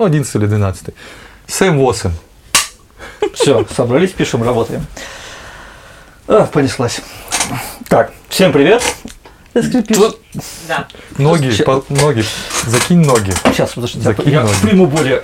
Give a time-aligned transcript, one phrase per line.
[0.00, 0.94] ну, 11 или 12.
[1.46, 2.12] Сэм Восем.
[3.34, 4.86] Все, собрались, пишем, работаем.
[6.26, 7.00] А, понеслась.
[7.88, 8.82] Так, всем привет.
[9.52, 9.96] Ты скрипишь.
[9.96, 10.18] Тут-
[10.68, 10.88] Да.
[11.18, 12.24] Ноги, по- ноги,
[12.66, 13.32] закинь ноги.
[13.52, 14.54] Сейчас, подождите, Закинь я ноги.
[14.62, 15.22] приму более...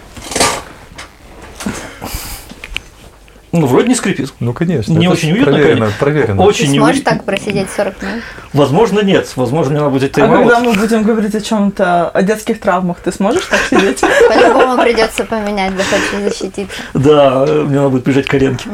[3.60, 4.32] Ну, вроде не скрипит.
[4.40, 4.92] Ну, конечно.
[4.92, 5.98] Не это очень уютно, Проверено, конечно.
[5.98, 6.42] проверено.
[6.42, 8.22] Очень Ты не сможешь уют- так просидеть 40 минут?
[8.52, 9.32] Возможно, нет.
[9.36, 10.48] Возможно, мне надо будет А тайм-аут.
[10.50, 14.00] когда мы будем говорить о чем-то, о детских травмах, ты сможешь так сидеть?
[14.28, 16.77] По-любому придется поменять, захочешь защититься.
[16.95, 18.69] Да, мне надо будет прижать коленки.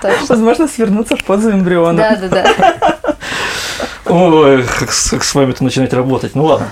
[0.00, 0.26] Точно.
[0.28, 2.16] Возможно, свернуться в позу эмбриона.
[2.20, 3.16] Да, да, да.
[4.06, 6.34] Ой, как с, как с вами-то начинать работать.
[6.34, 6.68] Ну ладно.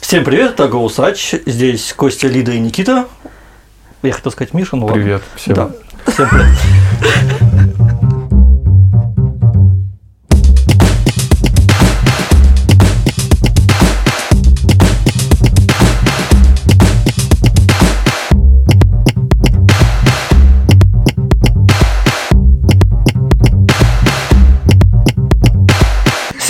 [0.00, 1.34] Всем привет, это Гоусач.
[1.46, 3.06] Здесь Костя, Лида и Никита.
[4.02, 5.02] Я хотел сказать Миша, ну ладно.
[5.02, 5.54] Привет всем.
[5.54, 5.70] Да.
[6.06, 7.49] Всем привет.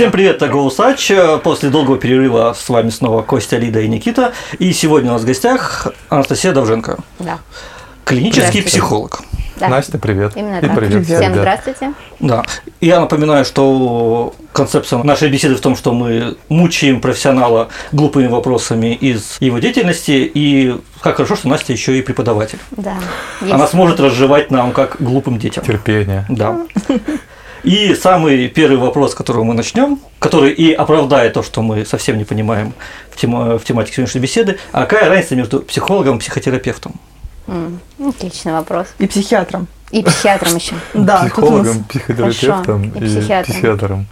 [0.01, 1.13] Всем привет, это Гоусач.
[1.43, 4.33] После долгого перерыва с вами снова Костя, Лида и Никита.
[4.59, 7.39] И сегодня у нас в гостях Анастасия Довженко, Да.
[8.07, 9.21] клинический психолог.
[9.57, 9.69] да.
[9.69, 10.33] Настя, привет.
[10.37, 10.75] Именно И так.
[10.75, 11.07] привет, Привет.
[11.07, 11.35] Всем ребят.
[11.35, 11.93] здравствуйте.
[12.19, 12.45] Да.
[12.81, 19.37] Я напоминаю, что концепция нашей беседы в том, что мы мучаем профессионала глупыми вопросами из
[19.41, 22.59] его деятельности, и как хорошо, что Настя еще и преподаватель.
[22.71, 22.95] Да.
[23.43, 23.73] Она Есть.
[23.73, 25.63] сможет разжевать нам как глупым детям.
[25.63, 26.25] Терпение.
[26.31, 26.59] Да.
[27.65, 32.19] И самый первый вопрос, с которого мы начнем, который и оправдает то, что мы совсем
[32.19, 32.73] не понимаем
[33.11, 36.95] в, тема- в тематике сегодняшней беседы, а какая разница между психологом и психотерапевтом?
[37.47, 38.87] М, Отличный вопрос.
[38.99, 39.67] И психиатром.
[39.91, 40.75] И психиатром еще.
[40.95, 42.83] Да, Психологом, нас- психотерапевтом.
[42.85, 43.55] И и психиатром.
[43.55, 44.07] психиатром.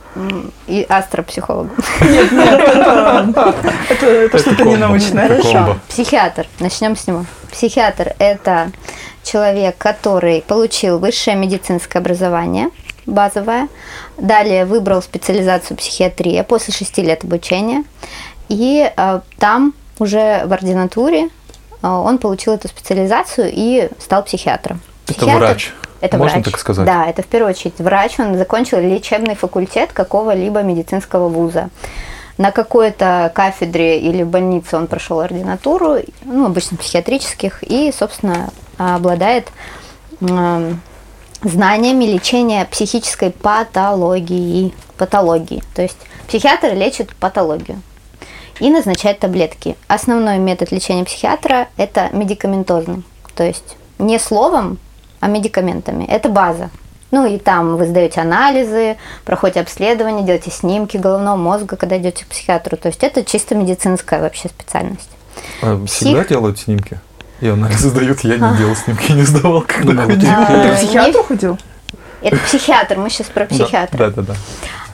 [0.66, 1.70] И астропсихологом.
[2.00, 3.55] Нет, нет, это,
[3.88, 4.72] это, это что-то комбо.
[4.77, 5.24] ненаучное.
[5.27, 5.52] Это Хорошо.
[5.52, 5.78] комбо.
[5.88, 6.46] Психиатр.
[6.58, 7.27] Начнем с него.
[7.52, 8.72] Психиатр– это
[9.22, 12.70] человек, который получил высшее медицинское образование,
[13.09, 13.69] базовое,
[14.17, 17.85] далее выбрал специализацию психиатрия после шести лет обучения,
[18.48, 21.29] и э, там уже в ординатуре э,
[21.89, 24.80] он получил эту специализацию и стал психиатром.
[25.07, 25.73] Это Психиатр- врач.
[26.01, 26.45] Это Можно врач.
[26.45, 26.86] так сказать?
[26.86, 28.20] Да, это в первую очередь врач.
[28.20, 31.70] Он закончил лечебный факультет какого-либо медицинского вуза.
[32.36, 39.48] На какой-то кафедре или больнице он прошел ординатуру, ну, обычно психиатрических, и, собственно, обладает
[41.42, 44.74] знаниями лечения психической патологии.
[44.96, 45.62] Патологии.
[45.74, 47.80] То есть психиатр лечит патологию
[48.60, 49.76] и назначает таблетки.
[49.86, 53.04] Основной метод лечения психиатра– это медикаментозный.
[53.34, 54.78] То есть не словом,
[55.20, 56.04] а медикаментами.
[56.04, 56.70] Это база.
[57.10, 62.28] Ну и там вы сдаете анализы, проходите обследование, делаете снимки головного мозга, когда идете к
[62.28, 62.76] психиатру.
[62.76, 65.08] То есть это чисто медицинская вообще специальность.
[65.62, 67.00] А Всегда Псих- делают снимки?
[67.40, 70.30] И анализы дают, я не делал снимки, не сдавал, когда Ну, ходил.
[70.30, 71.58] А, Ты к психиатру ходил?
[72.20, 73.96] Это психиатр, мы сейчас про психиатра.
[73.96, 74.34] Да, да, да.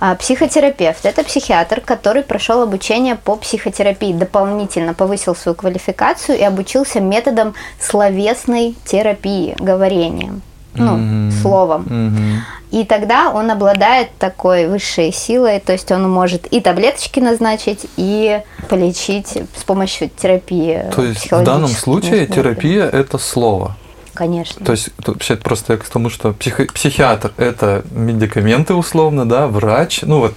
[0.01, 7.01] А психотерапевт– это психиатр, который прошел обучение по психотерапии, дополнительно повысил свою квалификацию и обучился
[7.01, 10.43] методом словесной терапии, говорением,
[10.75, 11.33] ну, Мгм.
[11.43, 11.83] словом.
[11.89, 12.43] Мгм.
[12.71, 18.41] И тогда он обладает такой высшей силой, то есть он может и таблеточки назначить, и
[18.69, 20.85] полечить с помощью терапии.
[20.95, 23.77] То есть в данном случае терапия– это слово.
[24.13, 24.65] Конечно.
[24.65, 30.03] То есть вообще просто я к тому, что психо- психиатр– это медикаменты условно, да, врач,
[30.03, 30.35] ну вот,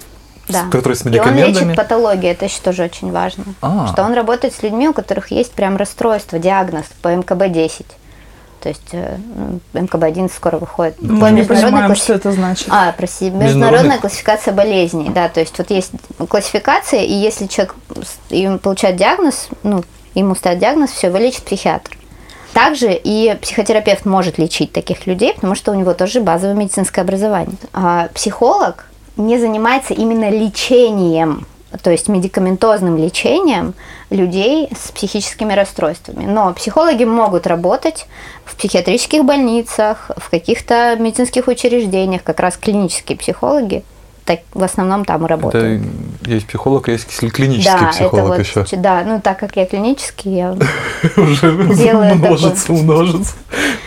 [0.48, 0.64] Да.
[0.70, 1.64] который с И он медикаментами.
[1.64, 3.44] лечит патологию, это еще тоже очень важно.
[3.62, 3.88] А.
[3.92, 7.84] Что он работает с людьми, у которых есть прям расстройство, диагноз по МКБ-10.
[8.60, 10.96] То есть э, ну, МКБ-11 скоро выходит.
[10.96, 12.66] По Мы понимаем, класси- что это значит.
[12.70, 15.92] А, прости, Международная- международная классификация болезней, да, то есть вот есть
[16.28, 17.74] классификация, и если человек
[18.30, 21.96] им получает диагноз, ну, ему ставят диагноз, все, его лечит психиатр.
[22.52, 27.56] Также и психотерапевт может лечить таких людей, потому что у него тоже базовое медицинское образование.
[27.72, 28.86] А психолог
[29.16, 31.46] не занимается именно лечением,
[31.82, 33.74] то есть медикаментозным лечением
[34.10, 36.24] людей с психическими расстройствами.
[36.24, 38.06] Но психологи могут работать
[38.44, 43.84] в психиатрических больницах, в каких-то медицинских учреждениях, как раз клинические психологи
[44.28, 45.82] так, в основном там и Это работают.
[46.26, 48.76] есть психолог, а есть клинический да, психолог это вот, еще.
[48.76, 50.50] да, ну так как я клинический, я
[51.16, 53.32] Уже делаю множится, множится.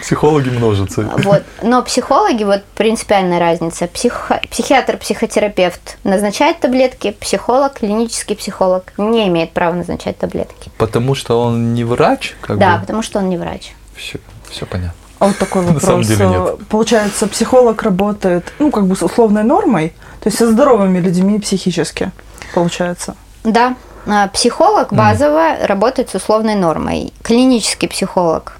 [0.01, 1.07] Психологи множатся.
[1.23, 1.43] Вот.
[1.61, 3.85] Но психологи, вот принципиальная разница.
[3.85, 10.71] Психо- психиатр, психотерапевт назначает таблетки, психолог, клинический психолог не имеет права назначать таблетки.
[10.79, 12.81] Потому что он не врач, как да, бы.
[12.81, 13.73] потому что он не врач.
[13.95, 14.17] Все,
[14.49, 14.95] все понятно.
[15.19, 15.83] А вот такой На вопрос.
[15.83, 16.41] самом деле нет.
[16.41, 21.39] Э, Получается, психолог работает, ну, как бы с условной нормой, то есть со здоровыми людьми
[21.39, 22.11] психически,
[22.53, 23.15] получается.
[23.43, 23.75] Да,
[24.07, 27.11] А, Психолог базово работает с условной нормой.
[27.23, 28.57] Клинический психолог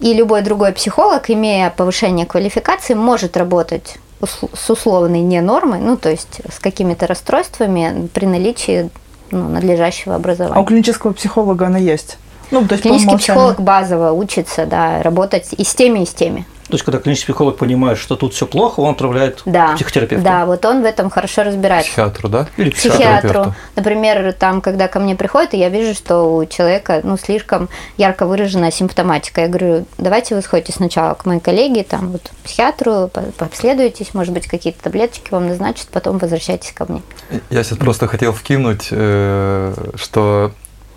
[0.00, 6.10] и любой другой психолог, имея повышение квалификации, может работать с условной не нормой, ну то
[6.10, 8.90] есть с какими-то расстройствами при наличии
[9.30, 10.64] ну, надлежащего А у образования.
[10.66, 12.18] клинического психолога она есть?
[12.54, 16.46] Ну, то есть Клинический психолог базово учится, да, работать и с теми, и с теми.
[16.68, 19.72] То есть, когда клинический психолог понимает, что тут все плохо, он отправляет Да.
[19.72, 20.24] к психотерапевту.
[20.24, 21.90] Да, вот он в этом хорошо разбирается.
[21.90, 22.46] Психиатру, да?
[22.56, 23.54] Или к психиатру.
[23.76, 27.68] Например, там, когда ко мне приходят, и я вижу, что у человека ну, слишком
[27.98, 29.42] ярко выраженная симптоматика.
[29.42, 34.32] Я говорю, давайте вы сходите сначала к моей коллеге, там, вот, психиатру, по- пообследуйтесь, может
[34.32, 37.02] быть, какие-то таблеточки вам назначат, потом возвращайтесь ко мне.
[37.50, 40.52] Я сейчас просто хотел вкинуть, э, что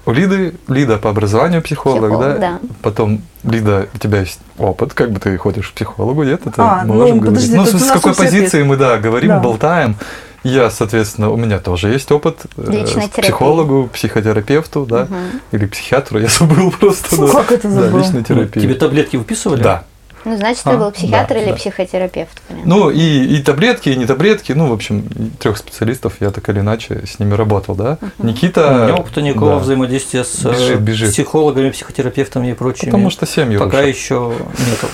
[0.08, 2.38] у Лиды, Лида по образованию психолог, Психолог, да?
[2.38, 2.60] да.
[2.82, 6.42] Потом, Лида, у тебя есть опыт, как бы ты ходишь к психологу, нет?
[6.46, 7.74] Это А, мы ну, можем подожди, говорить.
[7.74, 9.40] Ну, с нас какой позиции мы, да, говорим, Да.
[9.40, 9.96] болтаем.
[10.44, 15.08] Я, соответственно, у меня тоже есть опыт э, Личной с психологу, психотерапевту, да,
[15.52, 17.16] или психиатру, я забыл просто.
[17.16, 17.34] Фу, да.
[17.34, 18.00] как это Да, забыл?
[18.00, 18.62] личной Ну, терапии.
[18.62, 19.62] Тебе таблетки выписывали?
[19.62, 19.84] Да.
[20.28, 21.56] Ну, значит, А, ты был психиатр да, или да.
[21.56, 22.42] психотерапевт.
[22.48, 22.70] понятно.
[22.76, 23.00] Ну, и,
[23.38, 25.08] и таблетки, и не таблетки, ну, в общем,
[25.40, 27.98] трех специалистов я так или иначе с ними работал, да.
[28.20, 28.84] У Никита...
[28.90, 31.12] меня опыта никакого да, взаимодействия с э, Бежит, бежит.
[31.14, 32.90] психологами, психотерапевтами и прочими.
[32.90, 33.96] Потому что семьи пока рушат.
[33.96, 34.88] еще нету.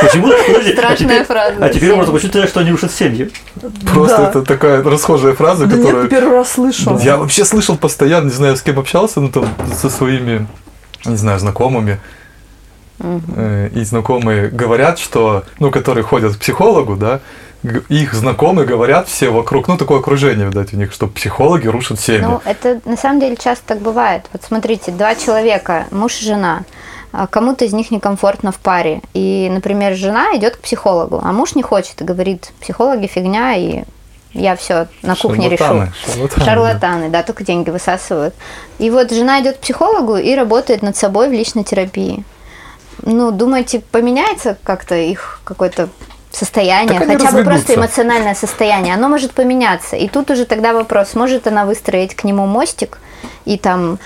[0.00, 0.28] Почему?
[0.46, 1.64] Подожди, а Страшная теперь- фраза.
[1.64, 3.30] А теперь можно почитать, что они рушат семьи.
[3.92, 4.28] Просто Да.
[4.30, 6.08] это такая расхожая фраза, Да нет, которая...
[6.08, 6.98] первый раз слышу.
[7.02, 10.46] Я вообще слышал постоянно, не знаю, с кем общался, ну там со своими,
[11.04, 12.00] не знаю, знакомыми.
[12.98, 17.20] Э, И знакомые говорят, что, ну, которые ходят к психологу, да,
[17.88, 22.20] их знакомые говорят все вокруг, ну, такое окружение, видать, у них, что психологи рушат семьи.
[22.20, 24.24] Ну, это на самом деле часто так бывает.
[24.32, 26.62] Вот смотрите, два человека, муж и жена,
[27.12, 29.00] а кому-то из них некомфортно в паре.
[29.14, 33.82] И, например, жена идет к психологу, а муж не хочет и говорит, психологи фигня, и
[34.32, 35.64] я все на кухне решу.
[35.64, 36.44] Шарлатаны, шарлатаны, да.
[36.44, 38.34] Шарлатаны, да, только деньги высасывают.
[38.78, 42.22] И вот жена идет к психологу и работает над собой в личной терапии.
[43.06, 45.88] Ну, думаете, поменяется как-то их какое-то
[46.32, 49.94] состояние, хотя бы просто эмоциональное состояние, оно может поменяться.
[49.94, 52.98] И тут уже тогда вопрос, может она выстроить к нему мостик
[53.44, 54.00] и там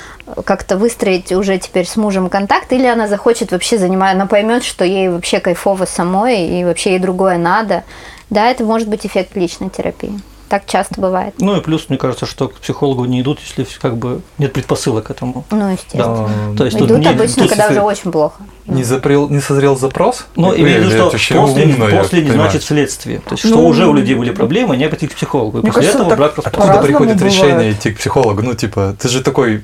[0.45, 4.85] как-то выстроить уже теперь с мужем контакт, или она захочет вообще занимать, она поймет, что
[4.85, 7.85] ей вообще кайфово самой, и вообще ей другое надо.
[8.29, 10.21] Да, это может быть эффект личной терапии.
[10.51, 11.33] Так часто бывает.
[11.39, 15.07] Ну и плюс, мне кажется, что к психологу не идут, если как бы нет предпосылок
[15.07, 15.45] к этому.
[15.53, 16.29] Ну, естественно.
[16.51, 18.43] Да, То есть тут Идут не- обычно, тут когда уже очень плохо.
[18.67, 20.27] Не, запрел, не созрел запрос?
[20.35, 22.51] Ну, имею в виду, что после, умно, я после не понимаю.
[22.51, 23.21] значит следствие.
[23.21, 25.59] То есть, Ну, что уже у людей были проблемы, они обратились к психологу.
[25.59, 27.77] И Мне после кажется, этого брак Откуда приходит решение бывает.
[27.79, 28.43] идти к психологу?
[28.43, 29.63] Ну, типа, ты же такой...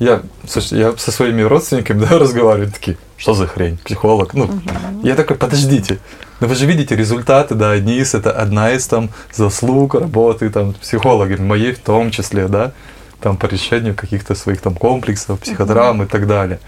[0.00, 4.34] Я, слушай, я со своими родственниками да, разговариваю, такие, что за хрень, психолог?
[4.34, 4.50] Ну,
[5.04, 5.98] я такой, подождите,
[6.40, 10.74] но вы же видите результаты, да, одни из, это одна из там заслуг работы там
[10.74, 12.72] психологами, моей в том числе, да,
[13.20, 16.58] там по решению каких-то своих там комплексов, психодрам и так далее.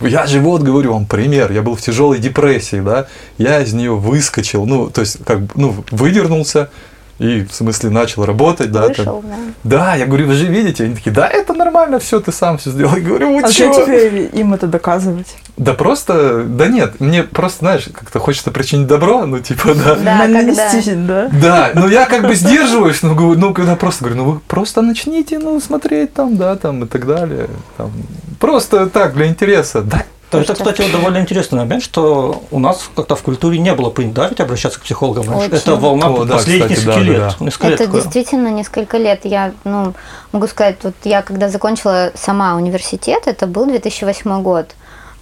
[0.00, 3.06] Я же вот говорю вам пример, я был в тяжелой депрессии, да,
[3.38, 6.70] я из нее выскочил, ну, то есть, как бы, ну, выдернулся
[7.18, 9.36] и, в смысле, начал работать, да, там, Вышел, да.
[9.64, 10.84] да, я говорю, вы же видите?
[10.84, 12.94] Они такие, да, это нормально, все, ты сам все сделал.
[12.94, 15.34] Я говорю, вы А что теперь им это доказывать?
[15.56, 19.94] Да просто, да нет, мне просто, знаешь, как-то хочется причинить добро, ну типа, да.
[19.94, 21.28] Да, Нанести, да?
[21.32, 24.82] Да, но я как бы сдерживаюсь, ну, говорю, ну, когда просто говорю, ну, вы просто
[24.82, 27.48] начните, ну, смотреть там, да, там, и так далее.
[27.78, 27.90] Там.
[28.38, 29.80] Просто так, для интереса.
[29.80, 33.88] Да, Это, кстати, вот довольно интересный момент, что у нас как-то в культуре не было
[33.88, 35.34] принято да, ведь обращаться к психологам.
[35.34, 35.54] Очень.
[35.54, 37.18] Это волна О, да, последних кстати, нескольких да, лет.
[37.18, 37.44] да, да.
[37.44, 38.02] Несколько лет Это такое.
[38.02, 39.20] действительно несколько лет.
[39.24, 39.94] Я, ну,
[40.32, 44.74] могу сказать, вот я когда закончила сама университет, это был 2008 год.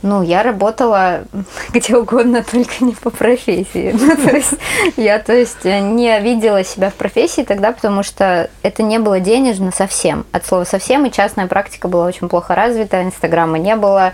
[0.04, 1.25] Ну, я работала
[1.73, 3.94] где угодно, только не по профессии.
[4.04, 4.54] Ну, то есть,
[4.96, 9.73] я, то есть, не видела себя в профессии тогда, потому что это не было денежно
[9.73, 10.26] совсем.
[10.30, 14.12] От слова совсем, и частная практика была очень плохо развита, инстаграма не было,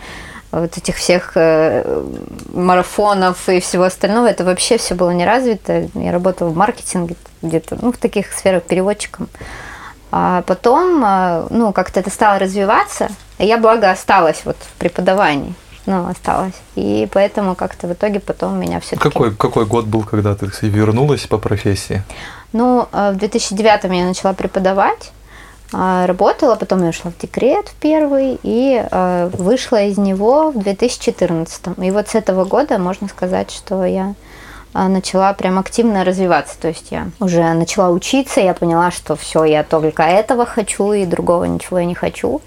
[0.53, 2.05] вот этих всех э,
[2.53, 5.89] марафонов и всего остального, это вообще все было не развито.
[5.95, 9.29] Я работала в маркетинге где-то, ну, в таких сферах переводчиком.
[10.13, 15.53] А потом, э, ну, как-то это стало развиваться, и я, благо, осталась вот в преподавании.
[15.87, 16.55] Ну, осталась.
[16.77, 19.09] И поэтому как-то в итоге потом меня все-таки...
[19.09, 22.03] Какой, какой год был, когда ты кстати, вернулась по профессии?
[22.53, 25.13] Ну, э, в 2009 я начала преподавать,
[25.73, 30.59] а, работала, потом я ушла в декрет в первый и э, вышла из него в
[30.59, 31.79] 2014.
[31.79, 34.15] И вот с этого года можно сказать, что я
[34.73, 36.59] а, начала прям активно развиваться.
[36.61, 41.07] То есть я уже начала учиться, я поняла, что все, я только этого хочу и
[41.07, 42.41] другого ничего я не хочу.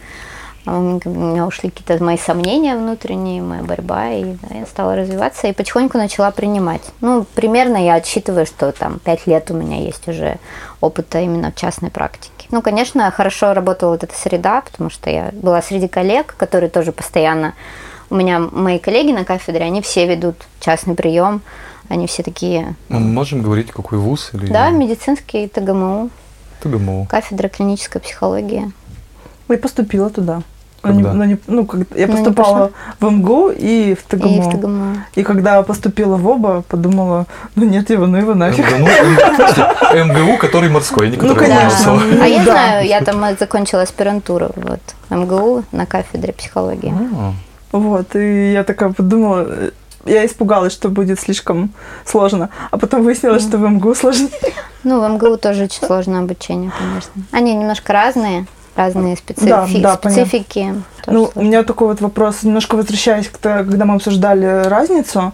[0.65, 5.47] А у меня- ушли какие-то мои сомнения внутренние, моя борьба, и да, я стала развиваться
[5.47, 6.81] и потихоньку начала принимать.
[7.01, 10.37] Ну, примерно я отсчитываю, что там пять лет у меня есть уже
[10.79, 12.47] опыта именно в частной практике.
[12.51, 16.91] Ну, конечно, хорошо работала вот эта среда, потому что я была среди коллег, которые тоже
[16.91, 17.53] постоянно...
[18.09, 21.41] У меня мои коллеги на кафедре, они все ведут частный прием,
[21.89, 22.75] они все такие...
[22.89, 26.09] Мы можем говорить, какой вуз или Да, медицинский ТГМУ,
[26.61, 27.07] ТГМУ.
[27.09, 28.71] кафедра клинической психологии.
[29.49, 30.41] Я поступила туда.
[30.83, 31.25] Но не- Когда?
[31.25, 34.51] не- ну, как, я Ну, поступала в МГУ и в ТГМУ.
[34.51, 35.19] И в.
[35.19, 37.25] И когда поступила в оба, подумала,
[37.55, 38.65] ну нет его, ну его нафиг.
[38.69, 38.89] МГУ,
[39.93, 41.91] М- МГУ, который морской, не который Ну, конечно.
[41.93, 42.21] Ломоносов.
[42.21, 42.51] А я да.
[42.51, 46.93] знаю, я там э, закончила аспирантуру вот, МГУ на кафедре психологии.
[47.17, 47.31] А,
[47.71, 49.71] Вот, и я такая подумала, э,
[50.05, 51.71] я испугалась, что будет слишком
[52.05, 52.49] сложно.
[52.71, 54.29] А потом выяснилось, что в МГУ сложнее.
[54.83, 57.11] Ну, в МГУ тоже очень сложное обучение, конечно.
[57.31, 60.11] Они немножко разные, разные специфи- Да, да, понятно.
[60.11, 60.75] специфики.
[61.05, 65.33] тоже Ну, у меня такой вот вопрос, немножко возвращаясь к то- когда мы обсуждали разницу.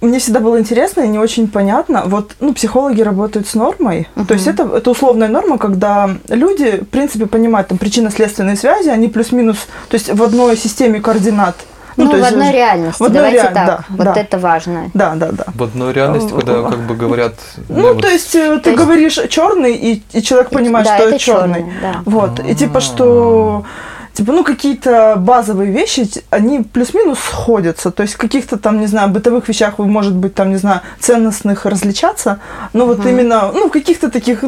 [0.00, 2.02] Мне всегда было интересно и не очень понятно.
[2.06, 4.08] Вот, ну, психологи работают с нормой.
[4.26, 9.06] То есть это, это условная норма, когда люди, в принципе, понимают там причинно-следственные связи, они
[9.06, 11.54] плюс-минус, то есть в одной системе координат.
[11.96, 13.66] Ну, то в есть, одной реальности, в одной давайте реаль- так.
[13.66, 14.14] да, вот да.
[14.14, 14.90] это важно.
[14.94, 15.44] Да, да, да.
[15.54, 17.34] В одной реальности, когда как бы говорят...
[17.68, 20.94] Ну, я вот то есть э, ты есть- говоришь черный, и, и человек понимает, да,
[20.96, 21.54] что это это черный.
[21.60, 22.02] чёрный, да.
[22.04, 22.40] Вот.
[22.40, 23.64] И типа, что
[24.12, 27.90] типа, ну, какие-то базовые вещи, они плюс-минус сходятся.
[27.90, 30.80] То есть в каких-то там, не знаю, бытовых вещах вы, может быть, там, не знаю,
[31.00, 32.38] ценностных различаться,
[32.72, 34.44] но вот именно, ну, в каких-то таких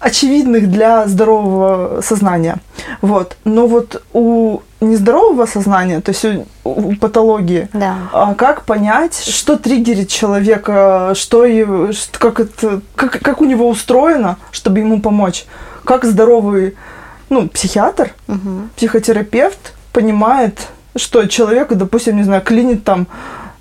[0.00, 2.56] очевидных для здорового сознания.
[3.02, 3.36] Вот.
[3.44, 7.94] Но вот у нездорового сознания, то есть у, у патологии, Да.
[8.12, 13.68] а как понять, что триггерит человека, что его, ш- как, это, как, как у него
[13.68, 15.46] устроено, чтобы ему помочь?
[15.84, 16.74] Как здоровый
[17.34, 18.70] ну, психиатр, Мгм.
[18.76, 23.06] психотерапевт понимает, что человек, допустим, не знаю, клинит там,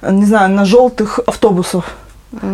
[0.02, 1.86] не знаю, на желтых автобусах.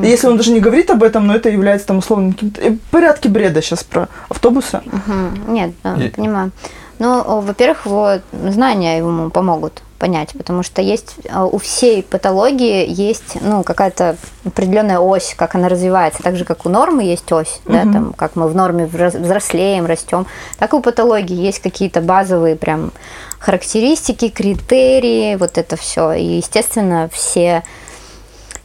[0.03, 2.61] Если он даже не говорит об этом, но это является там условным каким-то...
[2.61, 4.81] э, Порядки бреда сейчас про автобусы.
[4.85, 5.53] Мгм.
[5.53, 6.51] Нет, да, И- понимаю.
[6.99, 13.37] Ну, во-первых, вот знания ему помогут понять, потому что есть а, у всей патологии есть
[13.41, 14.15] ну какая-то
[14.45, 18.35] определенная ось, как она развивается, так же как у нормы есть ось, да, там как
[18.35, 20.25] мы в норме взрослеем, растем,
[20.57, 22.91] так и у патологии есть какие-то базовые прям
[23.39, 26.13] характеристики, критерии, вот это все.
[26.13, 27.63] И естественно все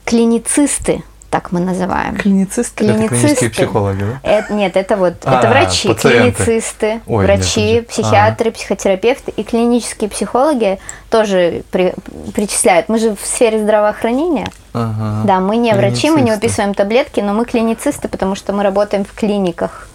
[0.04, 1.02] клиницисты,
[1.34, 2.14] так мы называем.
[2.16, 2.84] Клиницисты.
[2.84, 3.50] Это клинические клиницисты.
[3.50, 4.20] психологи, да?
[4.22, 6.44] Это, нет, это вот, А, это врачи, пациенты.
[6.44, 8.02] клиницисты, Ой, врачи, нет, подожди.
[8.02, 10.78] психиатры, психотерапевты и клинические психологи
[11.10, 11.92] тоже при-
[12.34, 12.88] причисляют.
[12.88, 14.46] Мы же в сфере здравоохранения.
[14.74, 15.22] Ага.
[15.26, 16.34] Да, мы не врачи, мы не Клиницисты.
[16.46, 19.88] выписываем таблетки, но мы клиницисты, потому что мы работаем в клиниках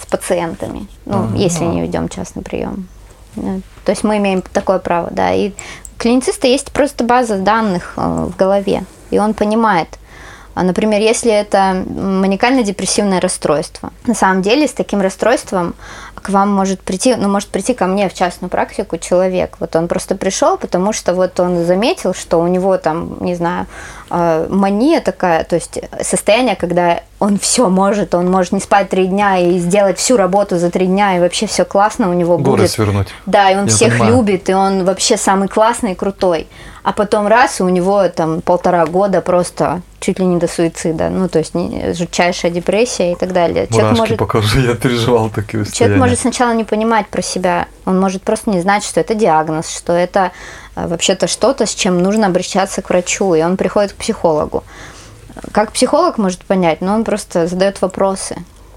[0.00, 0.86] с пациентами.
[1.06, 2.86] Ну, если не ведем частный прием.
[3.34, 3.58] Да.
[3.84, 5.32] То есть мы имеем такое право, да.
[5.34, 5.54] И
[5.98, 9.88] клинициста есть просто база данных э, в голове, и он понимает.
[10.54, 13.90] А, Например, если это маникально-депрессивное расстройство.
[14.06, 15.74] На самом деле с таким расстройством
[16.14, 19.56] к вам может прийти, ну, может прийти ко мне в частную практику человек.
[19.60, 23.66] Вот он просто пришел, потому что вот он заметил, что у него там, не знаю,
[24.10, 29.06] э, мания такая, то есть состояние, когда он все может, он может не спать три
[29.06, 32.62] дня и сделать всю работу за три дня, и вообще все классно у него Горы
[32.62, 32.70] будет.
[32.70, 33.08] свернуть.
[33.26, 34.16] Да, и он Я всех понимаю.
[34.16, 36.46] любит, и он вообще самый классный и крутой.
[36.82, 41.08] А потом раз, и у него там полтора года просто чуть ли не до суицида.
[41.08, 43.66] Ну, то есть не- жутчайшая депрессия и так далее.
[43.70, 45.96] Мурашки может, покажу, я переживал такие человек состояния.
[45.96, 47.66] может сначала не понимать про себя.
[47.86, 50.32] Он может просто не знать, что это диагноз, что это
[50.76, 54.62] э, вообще-то что-то, с чем нужно обращаться к врачу, и он приходит к психологу.
[55.52, 58.36] Как психолог может понять, но он просто задает вопросы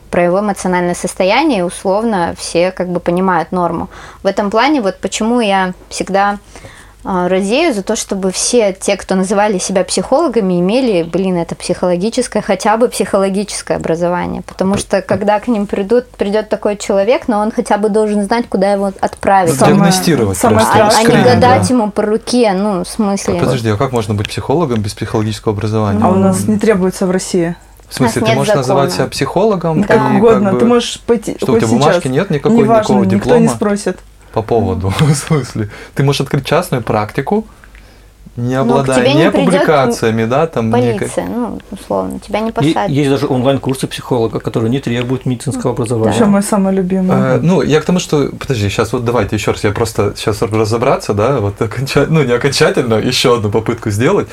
[0.10, 3.90] про его эмоциональное состояние, и условно все как бы понимают норму.
[4.24, 6.40] В этом плане вот почему я всегда
[7.08, 12.76] радею за то, чтобы все те, кто называли себя психологами, имели, блин, это психологическое, хотя
[12.76, 14.42] бы психологическое образование.
[14.42, 18.48] Потому что когда к ним придут, придет такой человек, но он хотя бы должен знать,
[18.50, 19.54] куда его отправить.
[19.56, 20.86] Самое- Диагностировать самое просто.
[20.86, 21.74] А, а не гадать да.
[21.74, 23.40] ему по руке, ну, в смысле.
[23.40, 26.02] Подожди, а как можно быть психологом без психологического образования?
[26.04, 27.56] А у нас не требуется в России.
[27.88, 29.06] В смысле, ты можешь называть закона.
[29.06, 29.84] себя психологом?
[29.86, 30.52] Как и угодно.
[30.52, 31.80] бы- Ты можешь пойти Что, у тебя сейчас.
[31.86, 33.40] бумажки нет никакой, Неважно, никакого никто диплома?
[33.40, 33.98] не спросит.
[34.38, 35.70] По поводу, в смысле?
[35.96, 37.48] Ты можешь открыть частную практику,
[38.36, 42.92] не Ну, обладая не публикациями, да, там некой- Полиция, ну, условно, тебя не посадят.
[42.92, 46.14] Есть даже онлайн-курсы психолога, которые не требуют медицинского образования.
[46.14, 47.18] Еще мой самый любимый.
[47.18, 50.40] Э, ну, я к тому, что, подожди, сейчас вот давайте еще раз, я просто сейчас
[50.44, 54.28] разобраться, да, вот окончательно, ну, не окончательно, еще одну попытку сделать.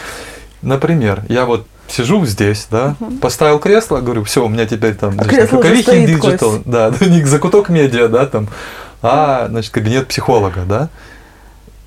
[0.60, 5.24] Например, я вот сижу здесь, да, поставил кресло, говорю, все, у меня теперь там А
[5.24, 6.62] кресло Digital, Кость.
[6.66, 8.48] да, да, не закуток медиа, да, там,
[9.04, 10.88] а, значит, кабинет психолога, да?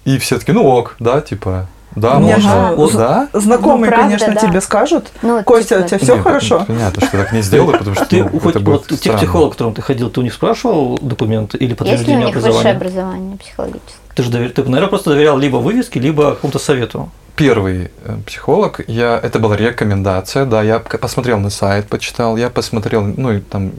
[0.06, 2.70] И все таки ну ок, да, типа, да, Мне можно.
[2.70, 2.94] же Вот.
[2.96, 3.28] Да?
[3.34, 4.48] Знакомые, Ну, правда, конечно, да.
[4.48, 5.08] тебе скажут.
[5.24, 6.64] Ну, Костя, типа- у тебя все Нет, хорошо?
[6.68, 9.18] Понятно, что так не сделаю, потому что Ты ну, хоть это вот будет тех странно.
[9.18, 12.26] психологов, к которым ты ходил, ты у них спрашивал документы или Есть ли у подтверждение
[12.28, 13.94] них высшее образование психологическое?
[14.16, 17.10] Ты же, довер- ты, наверное, просто доверял либо вывеске, либо какому-то совету.
[17.36, 23.04] Первый э, психолог, я, это была рекомендация, да, я посмотрел на сайт, почитал, я посмотрел,
[23.04, 23.72] ну, и там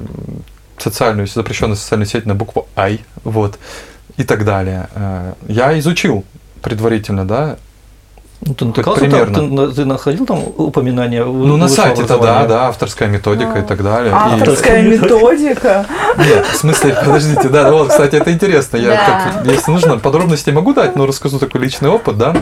[0.82, 3.58] социальную, запрещенную социальную сеть на букву I, вот,
[4.16, 4.88] и так далее.
[4.94, 6.24] Э, Я изучил
[6.62, 7.56] предварительно, да,
[8.40, 9.34] Ну, ты Как натыкался там, примерно.
[9.34, 11.24] ты, на- ты находил там упоминания?
[11.24, 14.12] ну, на высшего сайте-то, да, да, авторская методика и так далее.
[14.12, 15.86] И- Авторская методика.
[16.16, 18.76] Нет, в смысле, подождите, да, вот, кстати, это интересно.
[18.76, 19.32] Я, Да.
[19.34, 22.36] так, если нужно, подробности могу дать, но расскажу такой личный опыт, да.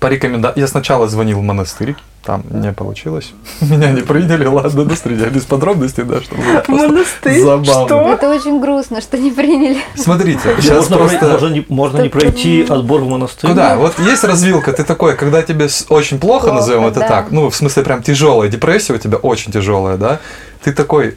[0.00, 0.60] По рекомендации.
[0.60, 3.32] Я сначала звонил в монастырь, там не получилось.
[3.60, 5.28] Меня не приняли, ладно, до встречи.
[5.28, 7.42] Без подробностей, да, чтобы Монастырь?
[7.42, 7.86] забавно.
[7.86, 8.12] Что?
[8.12, 9.78] Это очень грустно, что не приняли.
[9.96, 11.28] Смотрите, сейчас можно, просто...
[11.28, 13.50] можно не, можно не пройти отбор в монастырь.
[13.50, 13.76] Куда?
[13.76, 17.08] Вот есть развилка, ты такой, когда тебе очень плохо, Плохо, назовем это да.
[17.08, 20.20] так, ну, в смысле, прям тяжелая депрессия у тебя, очень тяжелая, да,
[20.62, 21.16] ты такой,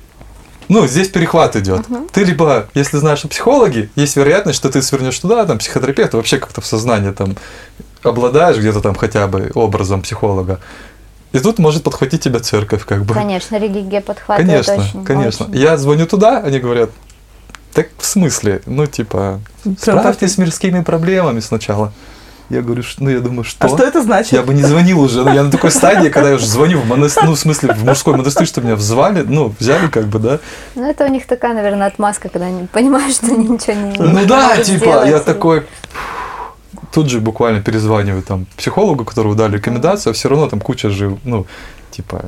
[0.70, 1.86] ну, здесь перехват идет.
[2.12, 6.38] Ты либо, если знаешь о психологе, есть вероятность, что ты свернешь туда, там, психотерапевт, вообще
[6.38, 7.36] как-то в сознании там
[8.10, 10.60] обладаешь где-то там хотя бы образом психолога.
[11.34, 13.14] И тут может подхватить тебя церковь, как бы.
[13.14, 15.06] Конечно, религия подхватывает Конечно, очень.
[15.06, 15.46] конечно.
[15.48, 15.58] очень.
[15.58, 16.90] Я звоню туда, они говорят,
[17.74, 18.62] так в смысле?
[18.66, 19.40] Ну, типа,
[19.80, 21.92] справьтесь с мирскими проблемами сначала.
[22.50, 23.66] Я говорю, «Ш- ну, я думаю, что?
[23.66, 24.32] А что это значит?
[24.32, 25.22] Я бы не звонил уже.
[25.24, 27.84] Ну, я на такой стадии, когда я уже звоню в монастырь, ну, в смысле, в
[27.84, 30.40] мужской монастырь, что меня взвали, ну, взяли, как бы, да.
[30.76, 34.26] Ну, это у них такая, наверное, отмазка, когда они понимают, что они ничего не Ну
[34.26, 35.66] да, типа, я такой
[36.92, 41.18] тут же буквально перезваниваю там психологу, которому дали рекомендацию, а все равно там куча же,
[41.24, 41.46] ну,
[41.92, 42.26] типа,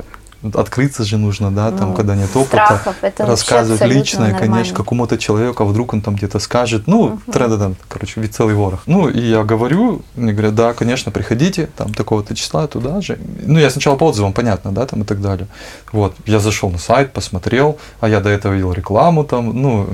[0.54, 2.80] открыться же нужно, да, там, Ну, когда нет опыта.
[2.80, 4.40] страхов, рассказывать личное, нормально.
[4.54, 8.56] конечно, какому-то человеку, а вдруг он там где-то скажет, ну, тренда там, короче, ведь целый
[8.56, 8.82] ворох.
[8.86, 13.20] Ну, и я говорю, мне говорят, да, конечно, приходите, там, такого-то числа, туда же.
[13.46, 15.48] Ну, я сначала по отзывам, понятно, да, там и так далее.
[15.92, 19.88] Вот, я зашел на сайт, посмотрел, а я до этого видел рекламу там, ну,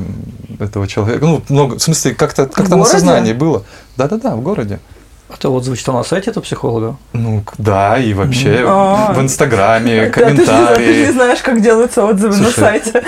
[0.60, 2.92] этого человека, ну, много, в смысле, как-то как на городе?
[2.92, 3.64] сознании было.
[3.98, 4.80] Да-да-да, в городе.
[5.28, 6.98] А ты отзывы читал на сайте этого психолога?
[7.14, 9.12] Ну, да, и вообще А.
[9.12, 11.06] в Инстаграме, Да, ты, же не- ты комментарии.
[11.08, 13.04] не знаешь, как делаются отзывы на Слушай, сайте.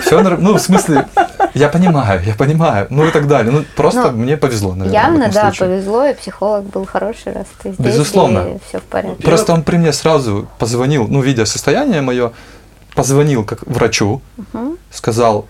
[0.00, 1.06] Все, ну, в смысле,
[1.54, 3.52] я понимаю, я понимаю, ну и так далее.
[3.52, 5.00] Ну, просто Ну, мне повезло, наверное.
[5.00, 5.68] Явно, да, случае.
[5.68, 8.56] повезло, и психолог был хороший, раз ты здесь, Безусловно.
[8.56, 9.22] и все в порядке.
[9.22, 12.32] Просто он при мне сразу позвонил, ну, видя состояние мое,
[12.96, 14.20] позвонил как врачу,
[14.52, 14.76] Мгм.
[14.90, 15.46] сказал,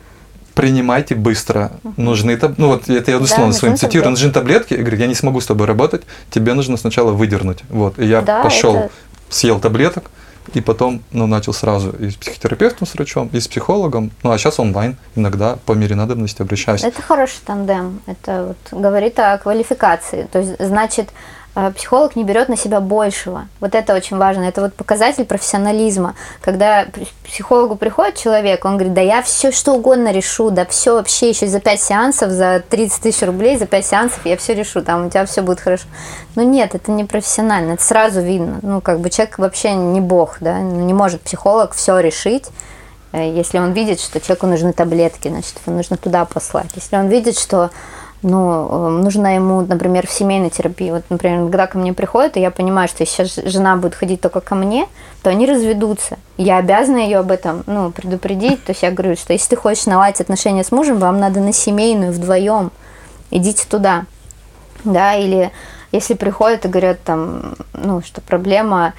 [0.60, 4.80] принимайте быстро, нужны таб- ну вот это я Да, дословно своим цитирую, нужны таблетки, я
[4.80, 8.42] говорю, я не смогу с тобой работать, тебе нужно сначала выдернуть, вот, и я Да,
[8.42, 8.90] пошел, это-
[9.30, 10.10] съел таблеток,
[10.52, 14.36] и потом, ну, начал сразу и с психотерапевтом, с врачом, и с психологом, ну, а
[14.38, 16.82] сейчас онлайн, иногда по мере надобности обращаюсь.
[16.84, 18.00] Это хороший тандем.
[18.06, 20.28] Это вот говорит о квалификации.
[20.32, 21.08] То есть, значит,
[21.70, 23.48] психолог не берет на себя большего.
[23.60, 24.44] Вот это очень важно.
[24.44, 26.14] Это вот показатель профессионализма.
[26.40, 26.86] Когда
[27.24, 31.46] психологу приходит человек, он говорит, да я все что угодно решу, да все вообще еще
[31.46, 35.10] за 5 сеансов, за 30 тысяч рублей, за 5 сеансов я все решу, там у
[35.10, 35.84] тебя все будет хорошо.
[36.36, 38.60] Ну нет, это не профессионально, это сразу видно.
[38.62, 42.46] Ну как бы человек вообще не бог, да, Ну, не может психолог все решить.
[43.12, 46.70] Э, Если он видит, что человеку нужны таблетки, значит, его нужно туда послать.
[46.74, 47.70] Если он видит, что
[48.22, 52.40] ну, э, нужно ему, например, в семейной терапии, вот, например, когда ко мне приходят, и
[52.40, 54.86] я понимаю, что сейчас жена будет ходить только ко мне,
[55.22, 56.18] то они разведутся.
[56.36, 58.62] Я обязана ее об этом ну, предупредить.
[58.64, 61.52] То есть я говорю, что если ты хочешь наладить отношения с мужем, вам надо на
[61.52, 62.70] семейную вдвоем.
[63.30, 64.04] Идите туда.
[64.84, 65.50] Да, или
[65.92, 68.94] если приходят и говорят там, ну, что проблема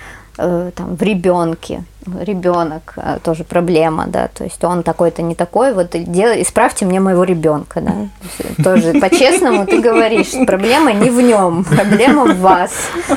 [0.76, 1.84] там, в ребенке,
[2.20, 7.00] ребенок э, тоже проблема, да, то есть он такой-то не такой, вот делай, исправьте мне
[7.00, 12.72] моего ребенка, да, Тоже по-честному ты говоришь, проблема не в нем, проблема в вас,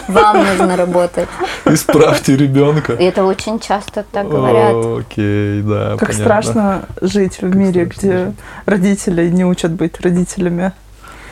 [0.09, 1.29] вам нужно работать.
[1.65, 2.93] Исправьте ребенка.
[2.95, 4.75] И это очень часто так говорят.
[4.75, 6.13] Окей, да, Как понятно.
[6.13, 8.35] страшно жить в мире, где жить.
[8.67, 10.73] родители не учат быть родителями.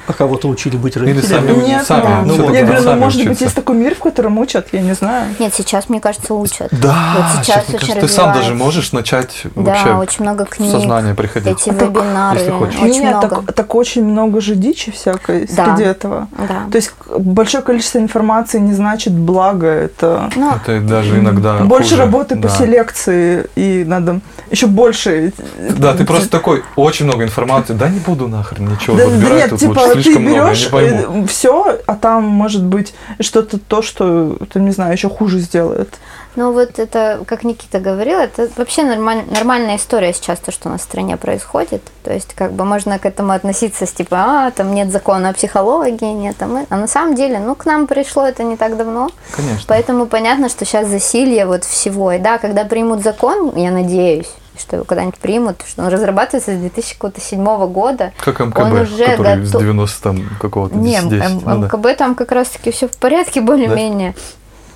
[0.06, 1.46] А кого-то учили быть Или родителями?
[1.52, 2.22] сами, Нет, сами, да.
[2.24, 3.44] ну, Я вот, я да, говорю, ну сами может быть учиться.
[3.44, 5.26] есть такой мир, в котором учат, я не знаю.
[5.38, 6.68] Нет, сейчас, мне кажется, учат.
[6.72, 10.44] Да, Вот сейчас мне очень кажется, ты сам даже можешь начать Да, вообще очень много
[10.44, 11.60] в книг, сознание приходить.
[11.60, 12.80] эти А так, вебинары, если хочешь.
[12.80, 13.28] очень Нет, много.
[13.28, 15.76] так, так очень много же дичи всякой Да.
[15.76, 16.26] среди этого.
[16.36, 16.62] Да.
[16.70, 22.02] То есть большое количество информации не значит благо, это Ну, Это даже иногда больше хуже.
[22.02, 22.56] работы по Да.
[22.56, 25.32] селекции, и надо еще больше...
[25.78, 29.32] Да, ты просто такой, очень много информации, да не буду нахрен ничего Да, да выбирать
[29.38, 31.26] нет, тут типа, лучше ты много, берешь не пойму.
[31.26, 35.98] все, а там может быть что-то то, что, там, не знаю, еще хуже сделает.
[36.34, 40.72] Ну вот это, как Никита говорил, это вообще нормаль- нормальная история сейчас, то, что у
[40.72, 41.82] нас в стране происходит.
[42.04, 45.32] То есть как бы можно к этому относиться с типа, а, там нет закона о
[45.34, 46.66] психологии, нет, а, мы...
[46.70, 49.10] а на самом деле, ну, к нам пришло это не так давно.
[49.36, 49.64] Конечно.
[49.68, 52.12] Поэтому понятно, что сейчас засилье вот всего.
[52.12, 56.56] И да, когда примут закон, я надеюсь, что его когда-нибудь примут, что он разрабатывается с
[56.56, 58.12] 2007 года.
[58.18, 61.66] Как МКБ, он уже который с готов- 90 там какого-то Не, 10, М- ну да.
[61.66, 64.14] МКБ там как раз-таки все в порядке более-менее.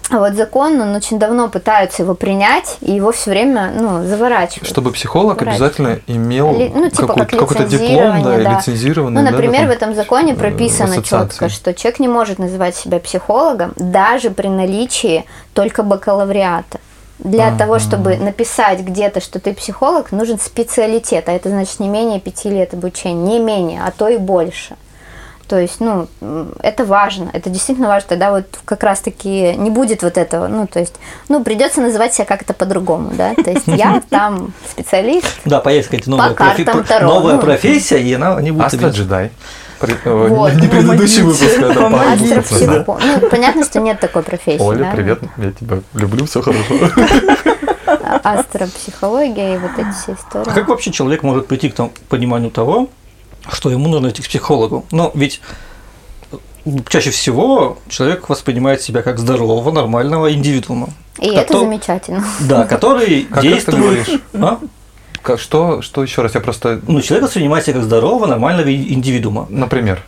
[0.09, 4.69] А вот закон, он очень давно пытаются его принять, и его все время, ну, заворачивают.
[4.69, 8.57] Чтобы психолог обязательно имел Ли- ну, типа какой- как какой-то диплом, да, да.
[8.57, 9.21] лицензированный.
[9.23, 12.77] Ну, да, например, да, в этом законе э, прописано четко, что человек не может называть
[12.77, 16.79] себя психологом даже при наличии только бакалавриата.
[17.19, 17.59] Для Ага.
[17.59, 22.51] того, чтобы написать где-то, что ты психолог, нужен специалитет, а это значит не менее пяти
[22.51, 24.77] лет обучения, не менее, а то и больше.
[25.49, 26.09] То есть, ну,
[26.61, 28.09] это важно, это действительно важно.
[28.09, 30.95] Тогда вот как раз-таки не будет вот этого, ну, то есть,
[31.29, 33.33] ну, придется называть себя как-то по-другому, да.
[33.35, 37.41] То есть я там специалист, Да, появится какая-то новая, профи- ну.
[37.41, 38.67] профессия, и она не будет...
[38.75, 39.31] Астра джедай.
[39.81, 40.55] При- э, Вот.
[40.55, 44.79] Не предыдущий Помогите, выпуск, а да, по- астропсихо- Ну, понятно, что нет такой профессии, Оля,
[44.85, 44.91] да.
[44.93, 46.63] привет, я тебя люблю, все хорошо.
[47.87, 50.49] А- Астропсихология и вот эти все истории.
[50.51, 52.89] А как вообще человек может прийти к тому пониманию того,
[53.53, 54.85] что ему нужно идти к психологу?
[54.91, 55.41] Но ведь
[56.89, 60.89] чаще всего человек воспринимает себя как здорового, нормального индивидуума.
[61.21, 62.25] И это Кто- замечательно.
[62.41, 63.79] Да, который Как это ты действует...
[63.79, 64.21] говоришь?
[64.35, 64.59] А?
[65.23, 66.35] Как- Что, что еще раз?
[66.35, 69.47] Я просто, Ну, человек воспринимает себя как здорового, нормального индивидуума.
[69.51, 70.03] например,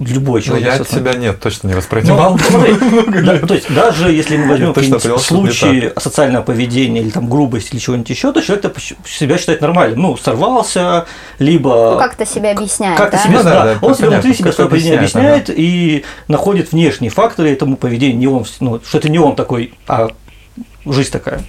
[0.00, 0.66] Любой ну, человек.
[0.66, 2.36] я от себя нет, точно не Ну, воспринимал.
[2.38, 2.74] смотри,
[3.22, 7.78] да, то есть даже если мы возьмем какие-нибудь случаи асоциального поведения или там грубости или
[7.78, 8.74] чего-нибудь еще, то человек
[9.06, 10.00] себя считает нормальным.
[10.02, 11.06] Ну, сорвался,
[11.38, 13.22] либо Ну, как-то себя объясняет, как-то да?
[13.22, 16.72] себе, Ну да, да, да, он себе внутри себя свое поведение объясняет, объясняет и находит
[16.72, 20.08] внешние факторы этому поведению, не он, ну, что это не он такой, а
[20.84, 21.40] жизнь такая.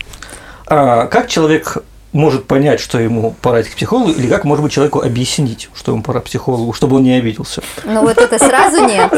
[0.67, 1.79] А как человек
[2.15, 5.91] может понять, что ему пора идти к психологу, или как, может быть, человеку объяснить, что
[5.91, 7.61] ему пора к психологу, чтобы он не обиделся?
[7.83, 9.11] Ну вот это сразу нет.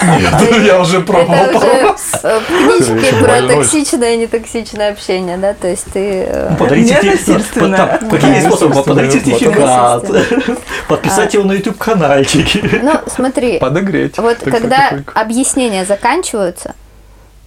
[0.00, 1.56] Нет, я уже Это пробовал.
[1.56, 1.66] уже
[2.22, 6.24] э, книжки про токсичное и нетоксичное общение, да, то есть ты...
[6.28, 7.98] э, Подарить Ненасильственное.
[7.98, 8.82] там, Какие способы?
[8.82, 10.06] Подарить сертификат,
[10.88, 12.80] подписать его на YouTube каналчики.
[12.82, 14.16] Ну, смотри, Подогреть.
[14.18, 16.74] вот когда объяснения заканчиваются,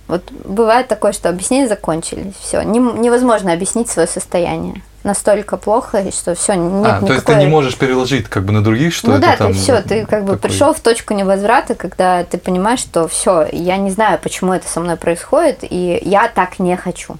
[0.08, 4.82] вот бывает такое, что объяснения закончились, все, невозможно объяснить свое состояние.
[5.04, 8.54] Настолько плохо, что все, нет А, то есть ты никакой- не можешь переложить как бы
[8.54, 10.80] на других, что ну это да, там ты все, ты как бы такой- пришел в
[10.80, 15.60] точку невозврата, когда ты понимаешь, что все, я не знаю, почему это со мной происходит,
[15.62, 17.18] и я так не хочу.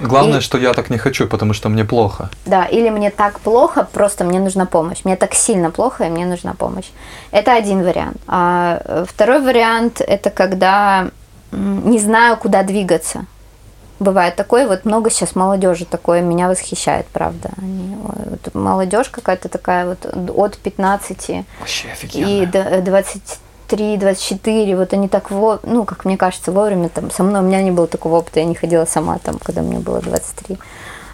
[0.00, 2.28] Главное, И- что я так не хочу, потому что мне плохо.
[2.46, 5.00] Да, или мне так плохо, просто мне нужна помощь.
[5.04, 6.88] Мне так сильно плохо, и мне нужна помощь.
[7.32, 8.16] Это один вариант.
[8.26, 11.08] А э, второй вариант это когда
[11.54, 13.26] не знаю, куда двигаться.
[14.00, 17.50] Бывает такое, вот много сейчас молодежи такое, меня восхищает, правда.
[17.56, 20.04] Они, вот молодежь какая-то такая вот
[20.36, 26.50] от 15 Вообще и до- 23, 24, вот они так, во, ну, как мне кажется,
[26.50, 29.38] вовремя там, со мной, у меня не было такого опыта, я не ходила сама там,
[29.38, 30.58] когда мне было 23.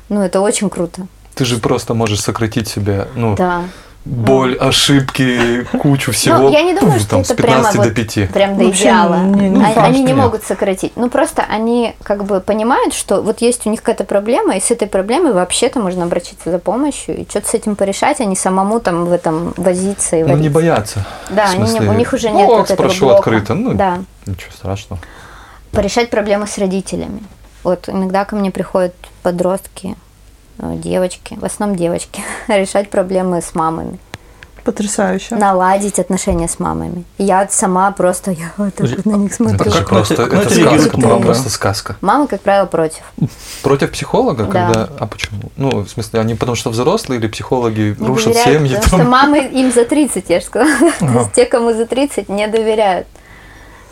[0.09, 3.65] Ну, это очень круто, Ты же просто можешь сократить себе, ну, да.
[4.05, 6.39] Боль, ошибки, кучу всего.
[6.39, 8.29] Ну, я не думаю, пуф, что там, это с 15 прямо до вот 5.
[8.33, 9.17] прям до Вообще идеала.
[9.25, 10.93] не- не они они не могут сократить.
[10.97, 14.71] Ну, просто они как бы понимают, что вот есть у них какая-то проблема, и с
[14.71, 18.81] этой проблемой вообще-то можно обратиться за помощью и что-то с этим порешать, а не самому
[18.81, 20.51] там в этом возиться и Ну, не вариться.
[20.55, 21.07] бояться.
[21.29, 23.19] Да, В они не- смысле, у них уже ну, нет ок, вот этого спрошу блока.
[23.19, 23.99] открыто, ну, Да.
[24.27, 25.01] Ничего страшного.
[25.73, 27.23] порешать проблемы с родителями.
[27.63, 29.95] Вот иногда ко мне приходят подростки,
[30.63, 33.99] девочки, в основном девочки, решать проблемы с мамами,
[34.65, 35.37] Потрясающе.
[35.37, 37.05] наладить отношения с мамами.
[37.17, 39.71] Я сама просто, я вот так вот на них Это смотрю.
[39.73, 40.51] же как просто, это- это на это
[40.83, 41.21] сказка, мама?
[41.23, 41.97] просто сказка.
[42.03, 43.01] Мамы, как правило, против.
[43.63, 44.67] Против психолога, Да.
[44.67, 44.89] когда...
[44.99, 45.41] А почему?
[45.57, 48.75] Ну, в смысле, они потому что взрослые или психологи Не рушат доверяют, семьи?
[48.77, 49.01] потому там?
[49.01, 50.79] что мамы им за 30, я же сказала.
[50.79, 51.19] То Ага.
[51.21, 53.07] есть те, кому за 30, не доверяют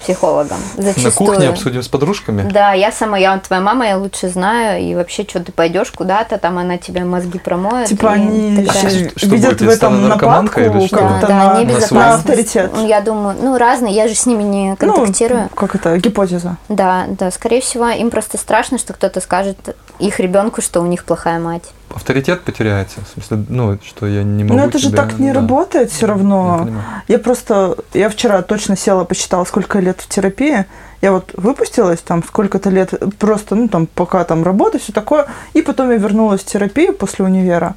[0.01, 0.59] психологам.
[0.77, 1.13] На Зачастую.
[1.13, 2.49] кухне обсудим с подружками?
[2.51, 6.39] Да, я сама, я твоя мама, я лучше знаю, и вообще, что ты пойдешь куда-то,
[6.39, 7.89] там она тебе мозги промоет.
[7.89, 9.01] Типа они так далее.
[9.01, 10.97] еще Что видят в этом нападку или что?
[10.97, 11.93] как-то Да, на, да, небезопасность.
[11.93, 12.71] на авторитет.
[12.75, 15.43] Ну, я думаю, ну, разные, я же с ними не контактирую.
[15.43, 16.57] Ну, как это, гипотеза.
[16.69, 21.05] Да, да, скорее всего, им просто страшно, что кто-то скажет их ребенку, что у них
[21.05, 21.65] плохая мать.
[21.94, 23.01] Авторитет потеряется.
[23.01, 25.40] В смысле, ну, что я не могу Но это же тебя- так не да.
[25.40, 26.59] работает все Я равно.
[26.64, 26.85] понимаю.
[27.09, 30.66] Я просто, я вчера точно села, посчитала, сколько лет в терапии.
[31.01, 35.27] Я вот выпустилась там сколько-то лет, просто, ну там, пока там работа, все такое.
[35.55, 37.74] И потом я вернулась в терапию после универа.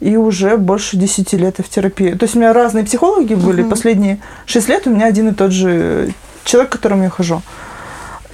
[0.00, 2.10] и уже больше 10 лет я в терапии.
[2.14, 3.62] То есть у меня разные психологи были.
[3.62, 6.12] Последние 6 лет у меня один и тот же
[6.44, 7.40] человек, к которому я хожу.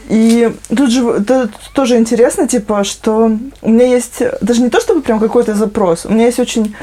[0.08, 3.30] И тут же это тоже интересно, типа, что
[3.62, 6.74] у меня есть даже не то чтобы прям какой-то запрос, у меня есть очень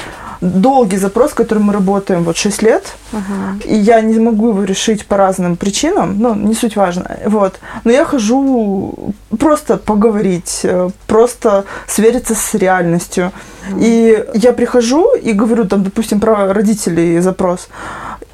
[0.41, 3.61] долгий запрос, который мы работаем вот 6 лет, Мгм.
[3.65, 7.59] и я не могу его решить по разным причинам, ну, не суть важно, вот.
[7.83, 13.31] Но я хожу просто поговорить, э, просто свериться с реальностью.
[13.79, 17.69] И я прихожу и говорю, там, допустим, про родителей запрос.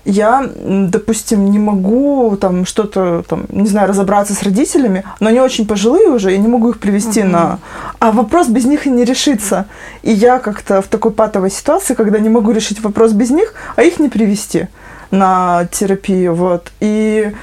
[0.06, 5.68] Я, допустим, не могу там что-то, там, не знаю, разобраться с родителями, но они очень
[5.68, 7.60] пожилые уже, я не могу их привести на...
[8.00, 9.66] А вопрос без них и не решится.
[10.02, 13.84] И я как-то в такой патовой ситуации, когда не могу решить вопрос без них, а
[13.84, 14.68] их не привести
[15.12, 16.72] на терапию, вот.
[16.80, 17.34] И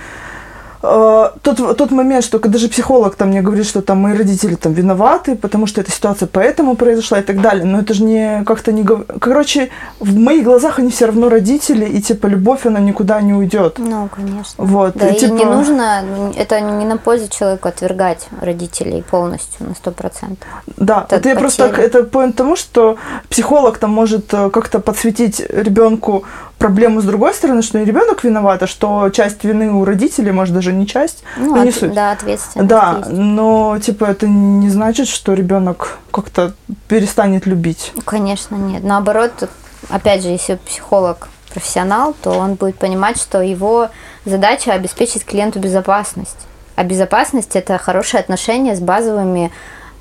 [0.82, 4.54] э, тот, тот момент, что когда же психолог там мне говорит, что там мои родители
[4.54, 8.44] там виноваты, потому что эта ситуация поэтому произошла и так далее, но это же не
[8.44, 8.86] как-то не...
[9.18, 13.78] Короче, в моих глазах они все равно родители, и типа любовь, она никуда не уйдет.
[13.78, 14.64] Ну, конечно.
[14.64, 19.02] Вот, Да, и, и типа- не нужно, ну, это не на пользу человеку отвергать родителей
[19.02, 20.48] полностью на сто процентов.
[20.76, 22.96] Да, Это это я просто это поинт тому, что
[23.28, 26.24] психолог там может э, как-то подсветить ребенку
[26.58, 30.54] проблему с другой стороны, что не ребенок виноват, а что часть вины у родителей, может
[30.54, 31.92] даже не часть, Ну, но не от- суть.
[31.92, 33.10] да, ответственность Да, есть.
[33.10, 36.54] но типа это не значит, что ребенок как-то
[36.88, 37.92] перестанет любить.
[37.94, 38.82] Ну, Конечно, нет.
[38.84, 39.48] Наоборот,
[39.88, 43.88] опять же, если психолог профессионал, то он будет понимать, что его
[44.24, 46.36] задача обеспечить клиенту безопасность.
[46.76, 49.50] А безопасность это хорошие отношения с базовыми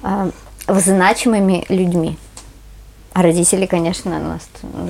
[0.03, 0.29] э,
[0.67, 2.17] значимыми людьми.
[3.13, 4.41] А родители, конечно, у нас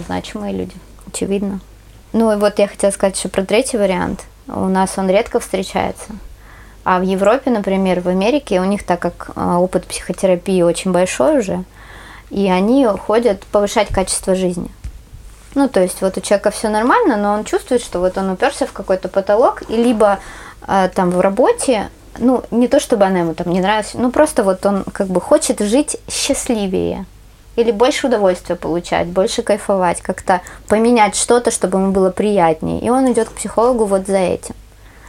[0.08, 0.76] значимые люди,
[1.08, 1.60] очевидно.
[2.14, 4.22] Ну и вот я хотела сказать еще про третий вариант.
[4.48, 6.10] У нас он редко встречается.
[6.84, 11.40] А в Европе, например, в Америке, у них так как а, опыт психотерапии очень большой
[11.40, 11.66] уже,
[12.30, 14.72] и они ходят повышать качество жизни.
[15.54, 18.66] Ну, то есть вот у человека все нормально, но он чувствует, что вот он уперся
[18.66, 20.20] в какой-то потолок, и либо
[20.62, 24.44] а, там в работе, ну, не то чтобы она ему там не нравилась, ну, просто
[24.44, 27.06] вот он как бы хочет жить счастливее.
[27.58, 32.80] Или больше удовольствия получать, больше кайфовать, как-то поменять что-то, чтобы ему было приятнее.
[32.80, 34.56] И он идет к психологу вот за этим.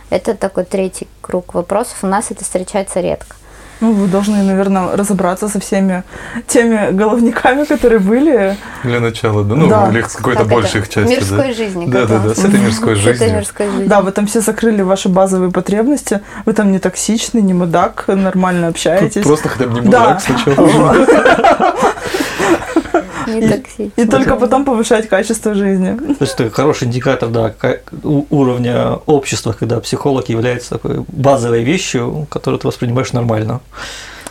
[0.08, 1.98] Это такой третий круг вопросов.
[2.02, 3.36] У нас это встречается редко.
[3.80, 6.02] Ну, вы должны, наверное, разобраться со всеми
[6.48, 8.56] теми головниками, которые были.
[8.82, 9.88] Для начала, да, ну, Да.
[9.90, 10.78] или с какой-то Как большей это?
[10.80, 11.52] их части, Мирской да.
[11.52, 11.86] жизни.
[11.86, 13.36] Да, да, да, с этой мирской С этой жизнью.
[13.36, 13.88] мирской жизнью.
[13.88, 16.20] Да, вы там все закрыли ваши базовые потребности.
[16.44, 19.22] Вы там не токсичны, не мудак, нормально общаетесь.
[19.22, 19.98] Просто хотя бы не Да.
[20.00, 20.96] мудак сначала.
[23.28, 23.90] Не.
[23.96, 25.96] И только потом повышать качество жизни.
[25.96, 27.54] То есть это хороший индикатор да,
[28.02, 33.60] уровня общества, когда психолог является такой базовой вещью, которую ты воспринимаешь нормально.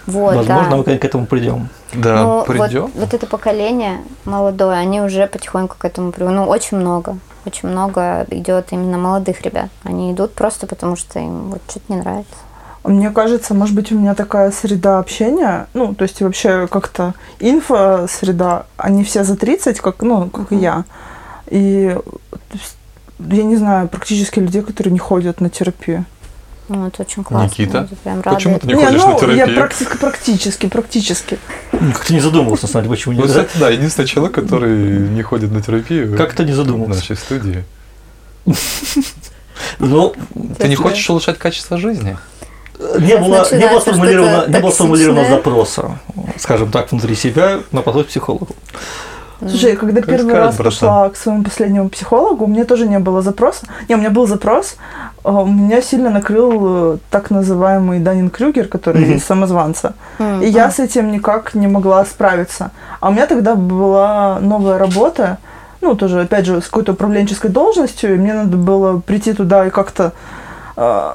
[0.08, 0.78] Вот, Возможно, да.
[0.78, 1.68] мы к этому придем.
[1.94, 2.90] Да, Ну, вот, придем.
[2.96, 6.36] вот это поколение молодое, они уже потихоньку к этому привыкли.
[6.36, 7.18] Ну, очень много.
[7.46, 9.70] Очень много идет именно молодых ребят.
[9.84, 12.36] Они идут просто потому, что им вот что-то не нравится.
[12.88, 18.66] Мне кажется, может быть, у меня такая среда общения, ну, то есть вообще как-то инфо-среда,
[18.78, 20.86] они все за 30, как, ну, как и я.
[21.50, 21.98] И
[23.20, 26.06] я не знаю практически людей, которые не ходят на терапию.
[26.70, 27.46] Ну, это очень классно.
[27.46, 29.38] Никита, это прям почему ты не ходишь ну, на терапию?
[29.38, 31.40] я практи- практически, практически.
[31.74, 35.10] Ну, Как-то не задумывался, на самом деле, почему не Вот, кстати, да, единственный человек, который
[35.10, 37.02] не ходит на терапию Как-то не в задумывался.
[37.02, 37.66] нашей студии.
[39.80, 40.14] Ну,
[40.58, 42.18] Ты не хочешь улучшать качество жизни?
[43.00, 45.92] Не было, не было сформулировано, не было сформулировано запроса,
[46.38, 48.48] скажем так, внутри себя на подход к психологу.
[49.40, 50.66] Слушай, когда Как первый раз братан?
[50.72, 53.68] пошла к своему последнему психологу, у меня тоже не было запроса.
[53.88, 54.78] Не, у меня был запрос,
[55.24, 59.14] а, у меня сильно накрыл э, так называемый Данин Крюгер, который Мгм.
[59.18, 59.94] из самозванца.
[60.18, 62.72] М, И я с этим никак не могла справиться.
[63.00, 65.38] А у меня тогда была новая работа,
[65.82, 69.70] ну, тоже, опять же, с какой-то управленческой должностью, и мне надо было прийти туда и
[69.70, 70.14] как-то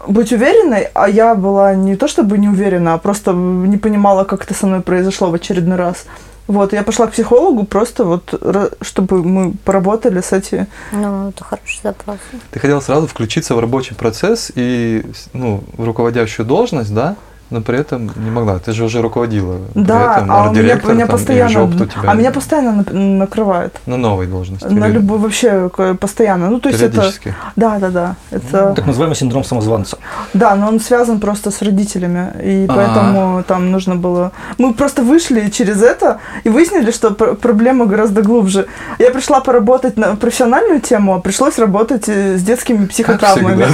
[0.09, 4.45] быть уверенной, а я была не то чтобы не уверена, а просто не понимала, как
[4.45, 6.05] это со мной произошло в очередной раз.
[6.49, 8.35] Вот, я пошла к психологу просто вот,
[8.81, 10.67] чтобы мы поработали с этим.
[10.91, 12.19] Ну, это хороший запрос.
[12.51, 17.15] Ты хотел сразу включиться в рабочий процесс и ну, в руководящую должность, да?
[17.53, 18.59] Но при этом не могла.
[18.59, 19.59] Ты же уже руководила.
[19.75, 22.85] При Да, этом а у меня, меня там, постоянно, жоп у тебя а меня постоянно
[22.93, 23.79] накрывает.
[23.87, 24.65] на новой должности.
[24.65, 26.49] На или любой вообще постоянно.
[26.51, 27.13] Ну, то есть это...
[27.57, 28.17] Да, да, да.
[28.31, 28.73] Это...
[28.75, 29.99] Так называемый синдром самозванца.
[30.33, 32.75] Да, но он связан просто с родителями, и А.
[32.75, 34.33] поэтому там нужно было...
[34.59, 38.67] Мы просто вышли через это и выяснили, что пр- проблема гораздо глубже.
[38.99, 43.67] Я пришла поработать на профессиональную тему, а пришлось работать э, с детскими психотравмами.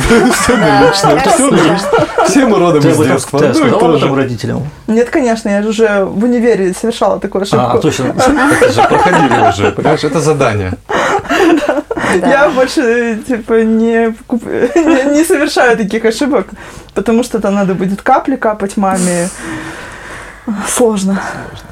[2.27, 3.38] Все мы родом из детства.
[3.70, 4.04] Ты Ну и сказала тоже.
[4.04, 4.70] об этом родителям?
[4.87, 7.66] Нет, конечно, я же уже в универе совершала такую ошибку.
[7.66, 8.04] А, точно.
[8.61, 10.72] Это же проходили уже, понимаешь, это задание.
[12.20, 12.28] Да.
[12.28, 16.48] Я больше типа не, не, не совершаю таких ошибок,
[16.94, 19.28] потому что там надо будет капли капать маме.
[20.66, 21.20] Сложно.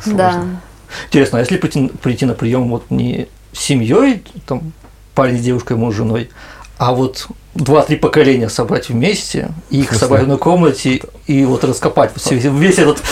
[0.04, 0.44] Да.
[1.06, 4.72] Интересно, а если прийти, прийти на прием вот не с семьей, там
[5.14, 6.28] парень с девушкой, муж с женой,
[6.78, 12.12] а вот два-три поколения собрать вместе, и их собрать в одной комнате и вот раскопать
[12.14, 12.23] вот
[12.59, 13.03] весь этот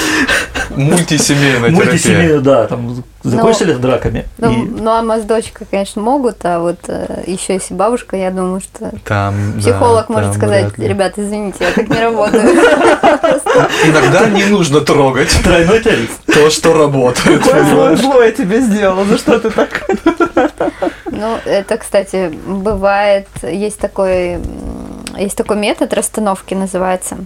[0.71, 1.85] Мультисемейная терапия.
[1.87, 4.27] мультисемейный, да, там закончили это драками.
[4.39, 6.79] Ну, И- ну, с дочкой, конечно, могут, а вот
[7.27, 10.89] еще если бабушка, я думаю, что Там, да, психолог может там сказать, вряд ли.
[10.89, 12.43] ребята, извините, я так не работаю.
[13.85, 16.19] Иногда не нужно трогать Тройной тариф.
[16.27, 17.43] то, что работает.
[17.43, 19.85] Какое злое зло я тебе сделала, за что ты так?
[21.15, 24.39] Ну, это, кстати, бывает, есть такой,
[25.17, 27.17] есть такой метод расстановки, называется.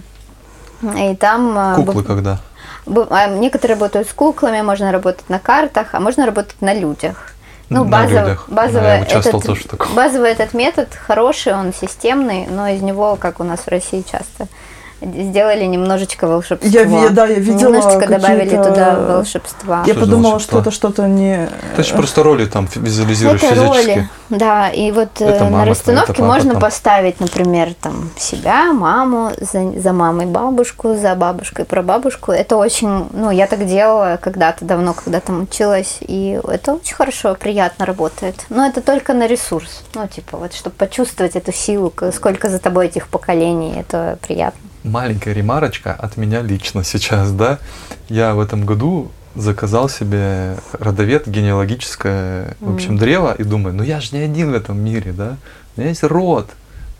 [0.97, 1.57] И там...
[1.57, 2.39] а, Куклы быв- когда?
[3.09, 7.33] а, Некоторые работают с куклами, можно работать на картах, а можно работать на людях.
[7.69, 8.45] Ну, На базово- людях.
[8.47, 9.93] Базовый, я этот, тоже в таком.
[9.93, 14.47] базовый этот метод хороший, он системный, но из него, как у нас в России часто,
[15.01, 16.69] сделали немножечко волшебства.
[16.69, 19.83] Я да, я видела Немножечко добавили туда волшебства.
[19.85, 20.61] Я Что подумала, волшебство?
[20.61, 21.49] что это что-то не...
[21.75, 23.89] Ты же просто роли там визуализируешь Это физически.
[23.89, 26.61] роли, да, и вот э, Это мама на расстановке это папа можно там.
[26.61, 32.31] поставить, например, там себя, маму, за, за мамой бабушку, за бабушкой прабабушку.
[32.31, 37.35] Это очень, ну, я так делала когда-то давно, когда там училась, и это очень хорошо,
[37.35, 38.45] приятно работает.
[38.49, 42.87] Но это только на ресурс, ну, типа, вот, чтобы почувствовать эту силу, сколько за тобой
[42.87, 44.68] этих поколений, это приятно.
[44.83, 47.59] Маленькая ремарочка от меня лично сейчас, да.
[48.07, 53.99] Я в этом году заказал себе родовед генеалогическое, в общем, древо, и думаю, ну я
[53.99, 55.37] же не один в этом мире, да.
[55.75, 56.49] У меня есть род.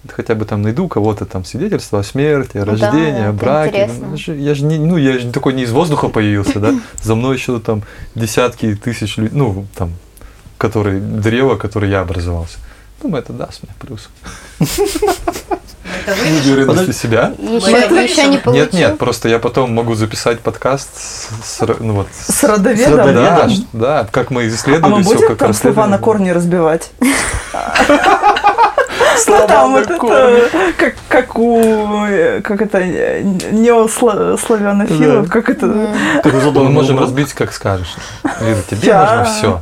[0.07, 3.89] Хотя бы там найду кого-то там свидетельство о смерти, о Да, рождении, о это браке.
[3.99, 6.73] Ну, же- Я же не, ну, я же такой не из воздуха появился, да.
[7.03, 7.83] За мной еще там
[8.15, 9.91] десятки тысяч людей, ну, там,
[10.57, 12.59] которые, древо, которое я образовался.
[13.01, 14.09] Думаю, это даст мне плюс.
[16.07, 16.93] Уверенности Подожди.
[16.93, 17.33] себя.
[17.37, 18.63] Еще, это еще не получил.
[18.63, 20.89] Нет, нет, просто я потом могу записать подкаст
[21.43, 22.93] с, ну вот, с- родоведом?
[22.93, 23.67] С да, родоведом?
[23.73, 26.03] да, как мы А исследовали мы все, будем как там слова на расследовали.
[26.03, 26.91] корни разбивать?
[29.17, 31.61] Слова Там вот это, как, как у,
[32.43, 32.81] как это,
[33.51, 35.31] неославянофилов, Да.
[35.31, 35.65] как это,
[36.23, 37.95] Мы можем разбить, как скажешь.
[38.41, 39.61] Лида, тебе Я- нужно все.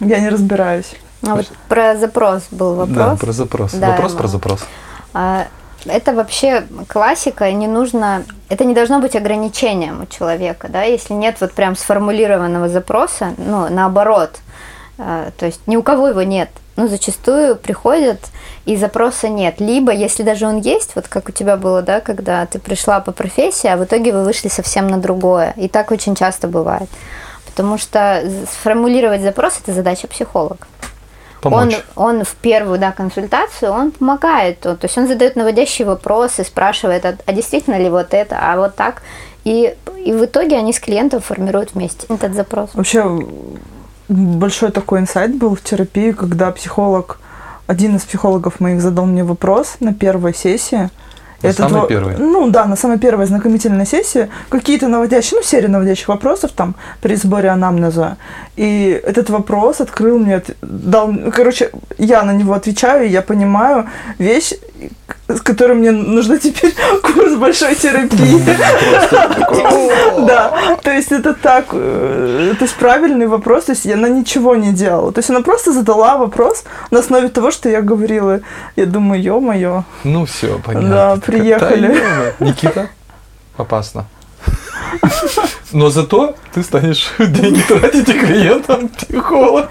[0.00, 0.92] я не разбираюсь.
[1.26, 2.96] А вот про запрос был вопрос.
[2.96, 3.72] Да, про запрос.
[3.72, 4.32] Да, Вопрос про могу.
[4.32, 4.60] запрос.
[5.18, 5.46] А,
[5.86, 11.14] Это вообще классика, и не нужно, это не должно быть ограничением у человека, да, если
[11.14, 14.40] нет вот прям сформулированного запроса, ну, наоборот,
[14.98, 18.18] а, то есть ни у кого его нет, ну, зачастую приходят,
[18.66, 22.44] и запроса нет, либо, если даже он есть, вот как у тебя было, да, когда
[22.46, 26.14] ты пришла по профессии, а в итоге вы вышли совсем на другое, и так очень
[26.16, 26.88] часто бывает,
[27.46, 30.66] потому что сформулировать запрос– это задача психолога.
[31.40, 31.82] Помочь.
[31.94, 34.60] Он, он в первую да, консультацию, он помогает.
[34.60, 38.74] То есть он задает наводящие вопросы, спрашивает, а, а действительно ли вот это, а вот
[38.74, 39.02] так.
[39.44, 42.70] И, и в итоге они с клиентом формируют вместе этот запрос.
[42.74, 43.04] Вообще
[44.08, 47.18] большой такой инсайт был в терапии, когда психолог,
[47.66, 50.90] один из психологов моих задал мне вопрос на первой сессии.
[51.42, 52.14] На Этот самой во- первой?
[52.18, 57.14] Ну да, на самой первой знакомительной сессии какие-то наводящие, ну, серия наводящих вопросов там при
[57.16, 58.16] сборе анамнеза.
[58.56, 63.84] И этот вопрос открыл мне, дал, короче, я на него отвечаю, и я понимаю
[64.18, 64.54] вещь,
[65.28, 68.42] с которой мне нужно теперь курс большой терапии.
[70.26, 74.72] Да, то есть это так, э, то есть правильный вопрос, то есть она ничего не
[74.72, 75.12] делала.
[75.12, 78.40] То есть она просто задала вопрос на основе того, что я говорила.
[78.76, 79.84] Я думаю, ё-моё.
[80.04, 80.88] Ну все, понятно.
[80.88, 82.34] Да, приехали.
[82.40, 82.88] Никита,
[83.56, 84.06] опасно.
[85.72, 89.68] Но зато ты станешь деньги тратить и клиентам психолог.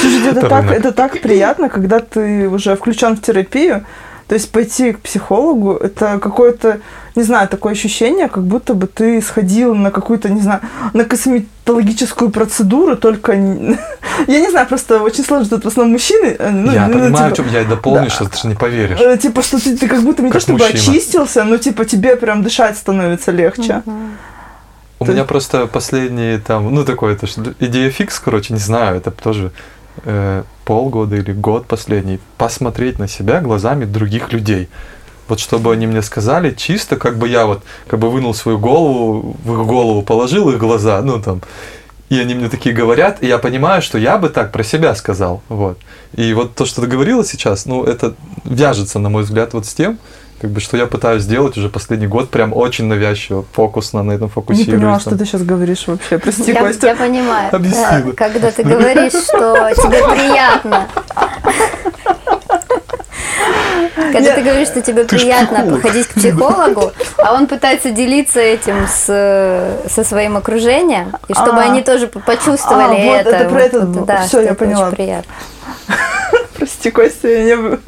[0.00, 3.84] Слушайте, это так, это так приятно, когда ты уже включен в терапию.
[4.28, 6.80] То есть пойти к психологу, это какое-то,
[7.14, 10.62] не знаю, такое ощущение, как будто бы ты сходил на какую-то, не знаю,
[10.94, 13.32] на косметологическую процедуру, только...
[14.26, 16.34] Я не знаю, просто очень сложно, тут в основном мужчины.
[16.36, 18.08] э, ну, Я ну, понимаю, типа, о чем я и дополню, да.
[18.10, 18.98] сейчас ты же не поверишь.
[19.00, 20.92] э, Типа, что ты, ты как будто не Как то чтобы мужчина.
[20.92, 23.82] очистился, но типа тебе прям дышать становится легче.
[24.98, 27.26] У Ты- меня просто последние там, ну такой, это
[27.60, 29.52] идея фикс, короче, не знаю, это тоже
[30.04, 34.68] э, полгода или год последний, посмотреть на себя глазами других людей.
[35.28, 39.36] Вот чтобы они мне сказали чисто, как бы я вот как бы вынул свою голову,
[39.44, 41.42] в их голову положил их глаза, ну там,
[42.08, 45.42] и они мне такие говорят, и я понимаю, что я бы так про себя сказал,
[45.48, 45.78] вот.
[46.14, 49.74] И вот то, что ты говорила сейчас, ну, это вяжется, на мой взгляд, вот с
[49.74, 49.98] тем,
[50.40, 54.26] как бы, что я пытаюсь сделать уже последний год, прям очень навязчиво, фокусно на этом
[54.26, 54.74] Не фокусируюсь.
[54.80, 55.00] поняла, там.
[55.00, 56.18] что ты сейчас говоришь вообще.
[56.18, 56.88] Прости, Я, Костя.
[56.88, 57.48] я понимаю.
[57.54, 58.12] Объясни, Да, да.
[58.16, 60.88] Когда ты говоришь, что тебе приятно.
[64.12, 65.82] Когда ты говоришь, что тебе приятно психолог.
[65.82, 69.04] ходить к психологу, а он пытается делиться этим с,
[69.88, 71.70] со своим окружением, и чтобы А.
[71.70, 73.30] они тоже по- почувствовали А, вот это.
[73.30, 74.90] это про это что я поняла.
[74.90, 75.32] приятно.
[76.58, 77.78] Прости, Костя, я не...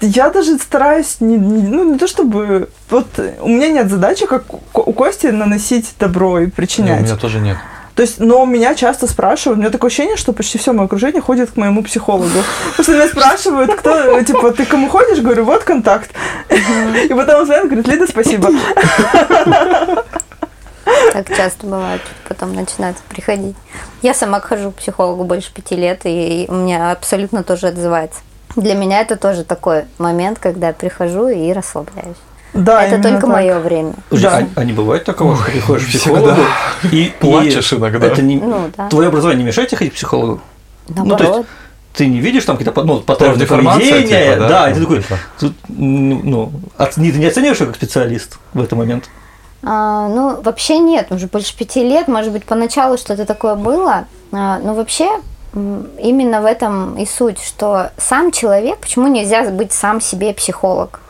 [0.00, 2.68] Я даже стараюсь, не, не- ну, не то чтобы...
[2.90, 3.06] Вот
[3.40, 7.02] у меня нет задачи, как у у Кости, наносить добро и Не, у причинять.
[7.02, 7.56] меня тоже нет.
[7.94, 11.22] То есть, но меня часто спрашивают, у меня такое ощущение, что почти все мое окружение
[11.22, 12.28] ходит к моему психологу.
[12.76, 15.20] Потому что меня спрашивают, кто, типа, ты кому ходишь?
[15.20, 16.10] Говорю, вот контакт.
[16.50, 18.50] И потом он звонит, говорит, Лида, спасибо.
[21.12, 23.56] Так часто бывает, потом начинают приходить.
[24.02, 28.20] Я сама хожу к психологу больше пяти лет, и у меня абсолютно тоже отзывается.
[28.56, 32.16] Для меня это тоже такой момент, когда я прихожу и расслабляюсь.
[32.54, 33.30] Да, это только так.
[33.30, 33.92] мое время.
[34.10, 34.38] Да.
[34.38, 36.40] а, а не бывает такого, что ты приходишь к психологу
[36.90, 38.06] и, и Плачешь иногда.
[38.06, 38.88] Это не, Ну, да.
[38.88, 40.40] Твое образование не мешает тебе ходить к психологу?
[40.88, 41.36] Ну, то Наоборот.
[41.36, 41.48] есть
[41.96, 44.48] ты не видишь там какие-то ну, паттерны поведения, типа, да?
[44.48, 45.18] да, и ты Ну, такой, типа.
[45.40, 49.08] тут, м, ну, оц- не, ты не оцениваешь его как специалист в этот момент?
[49.62, 54.58] А, ну, вообще нет, уже больше пяти лет, может быть, поначалу что-то такое было, А,
[54.58, 55.22] но вообще м,
[55.98, 61.00] именно в этом и суть, что сам человек, почему нельзя быть сам себе психолог?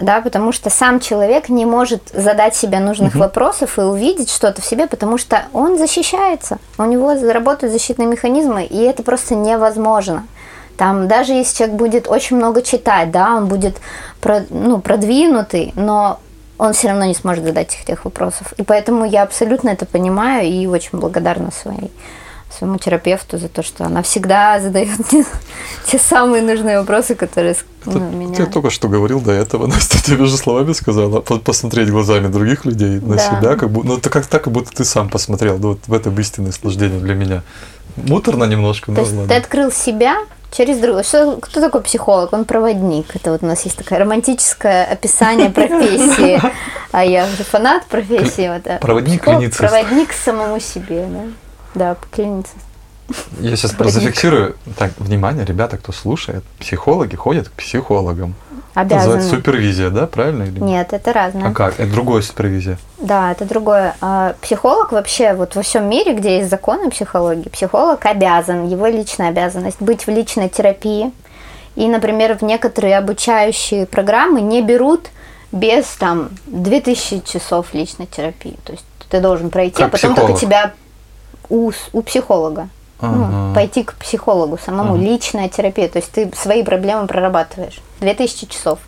[0.00, 4.66] Да, потому что сам человек не может задать себе нужных вопросов и увидеть что-то в
[4.66, 10.26] себе, потому что он защищается, у него работают защитные механизмы, и это просто невозможно.
[10.76, 13.76] Там даже если человек будет очень много читать, да, он будет
[14.20, 16.20] про- ну, продвинутый, но
[16.58, 18.52] он все равно не сможет задать этих тех вопросов.
[18.58, 21.90] И поэтому я абсолютно это понимаю и очень благодарна своей
[22.50, 25.24] своему терапевту за то, что она всегда задает мне
[25.90, 28.34] те самые нужные вопросы, которые Это ну, меня...
[28.34, 32.64] Ты только что говорил до этого, Настя тебе же словами сказала, по- посмотреть глазами других
[32.64, 33.22] людей на Да.
[33.22, 36.18] себя, как будто, ну это как так, как будто ты сам посмотрел, вот в этом
[36.20, 37.42] истинное наслаждение для меня.
[37.96, 39.28] Муторно немножко, То но есть ладно.
[39.28, 40.16] ты открыл себя
[40.52, 41.02] через другого.
[41.02, 42.32] Что, кто такой психолог?
[42.32, 43.14] Он проводник.
[43.16, 46.40] Это вот у нас есть такое романтическое описание профессии.
[46.92, 48.48] А я же фанат профессии.
[48.48, 49.54] Вот, а Проводник, психолог-.
[49.58, 51.20] Проводник самому себе, да.
[51.76, 52.56] Да, клиницист.
[53.38, 54.02] Я сейчас Проводник.
[54.02, 54.56] зафиксирую.
[54.76, 58.34] Так, внимание, ребята, кто слушает, психологи ходят к психологам.
[58.74, 59.36] Это называется Обязаны.
[59.38, 60.92] супервизия, да, правильно или нет?
[60.92, 61.48] Это разное.
[61.50, 61.78] А как?
[61.78, 62.78] Это другое супервизия.
[62.98, 63.94] Да, это другое.
[64.00, 69.28] А, Психолог вообще вот во всем мире, где есть законы психологии, психолог обязан, его личная
[69.28, 71.12] обязанность быть в личной терапии.
[71.76, 75.08] И, например, в некоторые обучающие программы не берут
[75.52, 78.58] без там 2000 часов личной терапии.
[78.64, 80.30] То есть ты должен пройти, Как а потом психолог?
[80.32, 80.74] только тебя
[81.48, 82.68] у, у психолога.
[83.00, 83.54] Ну, Ага.
[83.54, 85.02] пойти к психологу самому, Ага.
[85.02, 85.88] личная терапия.
[85.88, 87.80] То есть ты свои проблемы прорабатываешь.
[88.00, 88.78] 2000 часов.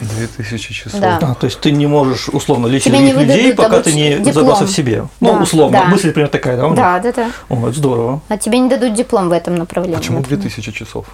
[0.00, 1.00] 2000 часов.
[1.00, 1.18] Да.
[1.22, 4.28] А, то есть ты не можешь условно лечить Тебе не людей, пока ты не диплом.
[4.28, 5.06] разобрался в себе.
[5.20, 5.78] Ну, Да, условно.
[5.78, 5.84] да.
[5.86, 6.68] Мысль, например, такая, да?
[6.70, 7.30] Да, да, да.
[7.48, 8.20] О, это здорово.
[8.28, 9.96] А тебе не дадут диплом в этом направлении.
[9.96, 10.42] Почему например.
[10.42, 11.06] 2000 часов?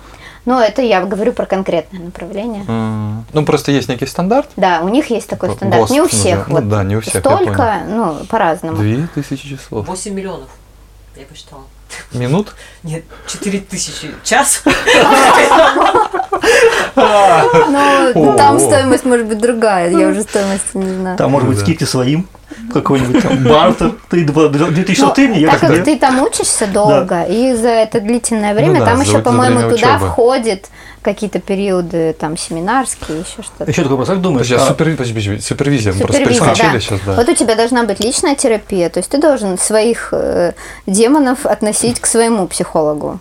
[0.44, 2.64] Ну, это я говорю про конкретное направление.
[2.66, 4.50] М, Ну, просто есть некий стандарт.
[4.56, 5.88] Да, у них есть такой стандарт.
[5.90, 6.38] Не у ГОСТ всех.
[6.48, 6.64] называют.
[6.64, 8.76] Ну да, не у всех, Столько, ну, по-разному.
[8.78, 9.86] 2000 часов.
[9.86, 10.48] 8 миллионов.
[11.16, 11.64] Я посчитала.
[12.12, 12.54] Минут?
[12.82, 14.62] Нет, 4 тысячи час.
[16.96, 19.90] Ну, там стоимость может быть другая.
[19.90, 21.16] Я уже стоимости не знаю.
[21.18, 21.64] Там, может быть, Да.
[21.64, 22.28] скидки своим,
[22.72, 23.94] какой-нибудь там бартер.
[24.10, 28.00] Ты 2000 Ну, ты мне, я так как ты там учишься долго, и за это
[28.00, 30.68] длительное время, Ну там еще, по-моему, туда входит
[31.02, 33.64] какие-то периоды там семинарские, еще что-то.
[33.64, 34.46] Еще такой вопрос, как думаешь?
[34.46, 35.92] Подожди, а а- супер- подожди, подожди, супервизия.
[35.92, 36.80] Мы просто перескочили да.
[36.80, 37.14] сейчас, да.
[37.14, 40.52] Вот у тебя должна быть личная терапия, то есть ты должен своих э,
[40.86, 43.18] демонов относить к своему психологу.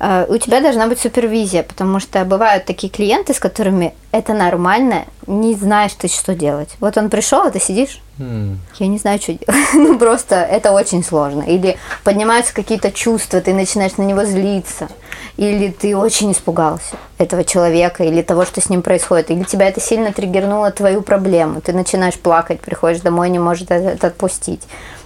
[0.00, 5.04] Э, у тебя должна быть супервизия, потому что бывают такие клиенты, с которыми это нормально,
[5.26, 6.70] не знаешь ты, что делать.
[6.80, 8.60] Вот он пришел, а ты сидишь, М.
[8.78, 9.58] я не знаю, что делать.
[9.74, 11.42] Ну, просто это очень сложно.
[11.42, 14.88] Или поднимаются какие-то чувства, ты начинаешь на него злиться.
[15.36, 19.30] Или ты очень испугался этого человека, или того, что с ним происходит.
[19.30, 21.60] Или тебя это сильно триггернуло твою проблему.
[21.60, 24.62] Ты начинаешь плакать, приходишь домой, не можешь это это отпустить.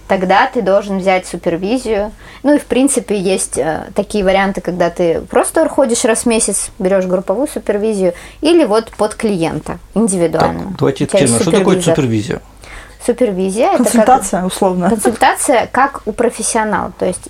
[0.09, 2.11] Тогда ты должен взять супервизию.
[2.41, 6.71] Ну и в принципе есть э, такие варианты, когда ты просто ходишь раз в месяц,
[6.79, 10.63] берешь групповую супервизию, или вот под клиента индивидуально.
[10.63, 11.39] Так, давайте тема.
[11.39, 12.41] Что такое супервизор.
[13.05, 13.67] Супервизия?
[13.67, 14.89] Супервизия это как Консультация, условно.
[14.89, 16.91] консультация как у профессионала.
[16.97, 17.27] То есть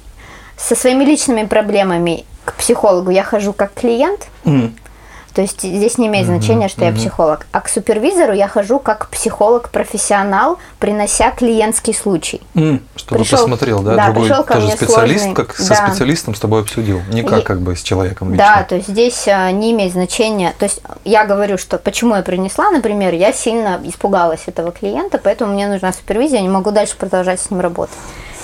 [0.57, 4.76] со своими личными проблемами к психологу я хожу как клиент, М.
[5.34, 7.45] То есть здесь не имеет значения, что я психолог.
[7.51, 12.41] А к супервизору я хожу как психолог-профессионал, принося клиентский случай.
[12.95, 15.88] Чтобы Пришел- посмотрел, да, да, другой пришел ко тоже мне специалист, сложный, как со да.
[15.88, 17.01] специалистом с тобой обсудил.
[17.11, 18.65] Не как как бы с человеком Да, лично.
[18.69, 20.53] то есть здесь а, не имеет значения.
[20.57, 25.53] То есть я говорю, что почему я принесла, например, я сильно испугалась этого клиента, поэтому
[25.53, 27.95] мне нужна супервизия, я не могу дальше продолжать с ним работать.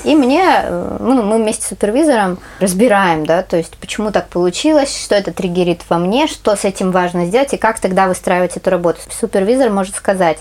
[0.03, 4.95] И мне, э, ну, мы вместе с супервизором разбираем, да, то есть почему так получилось,
[5.03, 8.69] что это триггерит во мне, что с этим важно сделать и как тогда выстраивать эту
[8.69, 8.99] работу.
[9.19, 10.37] Супервизор может сказать,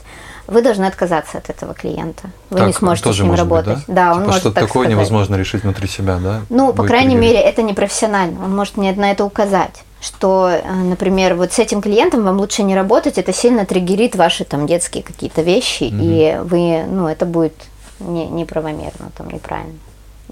[0.47, 2.25] вы должны отказаться от этого клиента.
[2.51, 3.85] Вы не Так сможете тоже с ним может быть, работать.
[3.89, 4.09] да?
[4.13, 4.91] он Типа может что-то так такое сказать.
[4.99, 6.43] невозможно решить внутри себя, да?
[6.51, 7.35] Ну, по крайней триггерить.
[7.37, 8.45] мере, это не профессионально.
[8.45, 12.63] Он может мне на это указать, что, э, например, вот с этим клиентом вам лучше
[12.63, 17.55] не работать, это сильно триггерит ваши там детские какие-то вещи, и вы, ну, это будет
[18.01, 19.79] не, неправомерно, там, неправильно.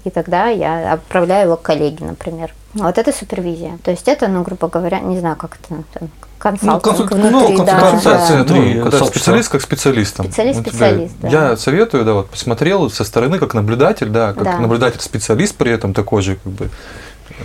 [0.03, 2.53] И тогда я отправляю его к коллеге, например.
[2.73, 3.77] Вот это супервизия.
[3.83, 6.09] То есть это, ну, грубо говоря, не знаю, как это, там,
[6.39, 8.53] консалтинг консуль- внутри, ну, да, консультация, да.
[8.53, 9.05] ну, Ну, сообщество.
[9.05, 10.25] специалист как специалистом.
[10.25, 11.27] Специалист, У тебя- специалист, да.
[11.29, 14.57] Я советую, да, вот посмотрел со стороны как наблюдатель, да, как Да.
[14.59, 16.69] наблюдатель-специалист при этом такой же, как бы.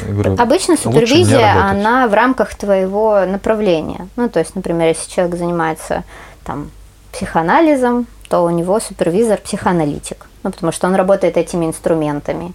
[0.09, 4.09] говорю, Обычно супервизия, она в рамках твоего направления.
[4.17, 6.03] Ну, то есть, например, если человек занимается
[6.45, 6.71] там
[7.13, 10.27] психоанализом, то у него супервизор психоаналитик.
[10.43, 12.53] Ну, потому что он работает этими инструментами.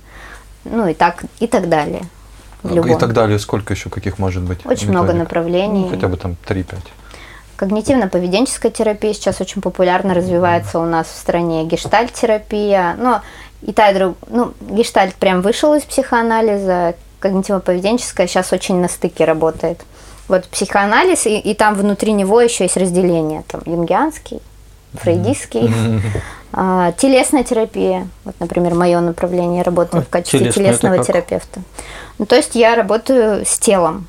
[0.65, 2.03] Ну, и так, и так далее.
[2.63, 2.97] И любом.
[2.97, 4.65] так далее, сколько еще каких может быть?
[4.65, 5.23] Очень много методик?
[5.23, 5.83] направлений.
[5.83, 6.77] Ну, хотя бы там 3-5.
[7.57, 12.95] Когнитивно-поведенческая терапия сейчас очень популярно развивается у нас в стране, гештальт-терапия.
[12.97, 13.21] Но
[13.61, 14.17] и та, и друг...
[14.27, 19.81] Ну, гештальт прям вышел из психоанализа, когнитивно-поведенческая сейчас очень на стыке работает.
[20.27, 23.43] Вот психоанализ, и, и там внутри него еще есть разделение.
[23.47, 24.41] Там юнгианский,
[24.93, 25.71] фрейдистский,
[26.51, 28.07] а, телесная терапия.
[28.25, 31.07] Вот, например, мое направление, я работаю А в качестве телесная телесного как?
[31.07, 31.61] терапевта.
[32.19, 34.07] Ну, то есть я работаю с телом.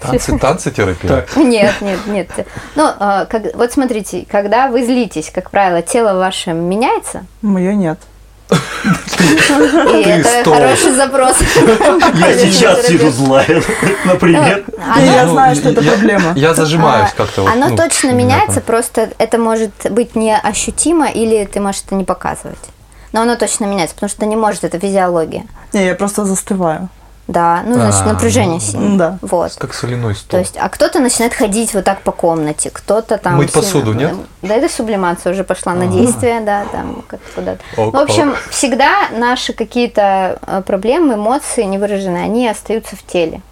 [0.00, 1.26] Танцы, танцы терапия.
[1.36, 2.28] Нет, нет, нет.
[2.74, 7.98] Ну, а, как- вот смотрите, когда вы злитесь, как правило, тело ваше меняется, Мое нет.
[8.50, 11.36] Это хороший запрос.
[12.14, 13.62] Я сейчас сижу злая,
[14.04, 14.64] например.
[14.98, 16.32] И я Ну, знаю, что это я- проблема.
[16.36, 17.42] Я зажимаюсь А, как-то.
[17.42, 22.04] вот, Оно ну, точно меняется, просто это может быть неощутимо, или ты можешь это не
[22.04, 22.58] показывать.
[23.12, 25.44] Но оно точно меняется, потому что не может, это физиология.
[25.72, 26.88] Не, я просто застываю.
[27.30, 28.98] Да, ну, значит, А, напряжение ну, сильное.
[28.98, 29.18] да.
[29.22, 29.54] Вот.
[29.56, 30.30] Как соляной стол.
[30.30, 33.36] То есть, а кто-то начинает ходить вот так по комнате, кто-то там...
[33.36, 34.14] Мыть сильно- посуду, нет?
[34.42, 37.60] Да, это сублимация уже пошла на действие, да, там как куда-то.
[37.76, 38.36] Ок, в общем, ок.
[38.50, 43.42] всегда наши какие-то э, проблемы, эмоции невыраженные, они остаются в теле.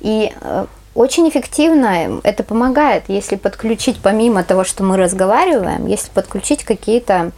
[0.00, 6.62] И э, очень эффективно это помогает, если подключить, помимо того, что мы разговариваем, если подключить
[6.62, 7.30] какие-то а,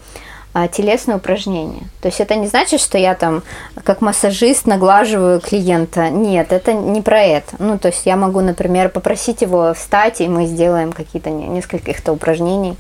[0.73, 1.83] телесные упражнения.
[2.01, 3.43] То есть это не значит, что я там
[3.85, 6.11] как массажист наглаживаю клиента.
[6.11, 7.55] Нет, это не про это.
[7.59, 11.79] Ну, то есть я могу, например, попросить его встать, и мы сделаем какие-то не- несколько
[11.79, 12.77] каких-то упражнений.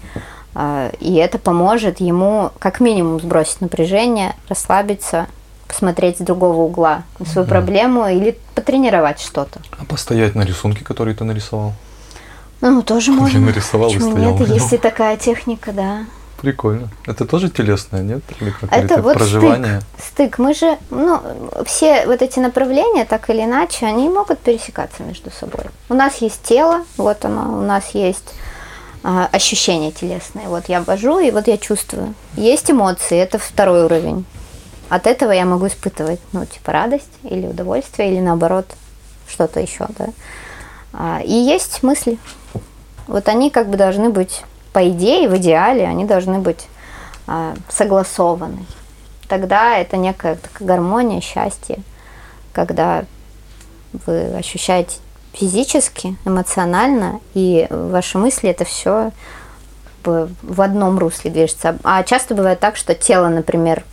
[0.54, 5.26] А, И это поможет ему как минимум сбросить напряжение, расслабиться,
[5.68, 9.60] посмотреть с другого угла свою проблему или потренировать что-то.
[9.78, 11.74] А постоять на рисунке, который ты нарисовал?
[12.60, 13.38] Ну, тоже Я можно.
[13.40, 14.48] нарисовал и Почему стоял нет?
[14.48, 15.98] Есть и такая техника, да.
[16.40, 16.88] Прикольно.
[17.06, 18.22] Это тоже телесное, нет?
[18.40, 19.80] Или как Это это вот проживание?
[19.98, 20.04] стык.
[20.04, 20.38] Стык.
[20.38, 21.20] Мы же, ну,
[21.66, 25.64] все вот эти направления, так или иначе, они могут пересекаться между собой.
[25.88, 28.34] У нас есть тело, вот оно, у нас есть
[29.02, 30.48] а, ощущения телесные.
[30.48, 32.14] Вот я вожу, и вот я чувствую.
[32.34, 34.24] Есть эмоции, это второй уровень.
[34.88, 38.66] От этого я могу испытывать, ну, типа радость или удовольствие, или наоборот,
[39.26, 40.06] что-то еще, да.
[40.92, 42.18] А, и есть мысли.
[43.06, 44.42] Вот они как бы должны быть,
[44.72, 46.68] по идее, в идеале, они должны быть
[47.26, 48.66] а, согласованы.
[49.28, 51.78] Тогда это некая такая гармония, счастье,
[52.52, 53.04] когда
[54.06, 54.96] вы ощущаете
[55.32, 59.12] физически, эмоционально, и ваши мысли это все
[60.04, 61.76] в одном русле движется.
[61.84, 63.84] А часто бывает так, что тело, например,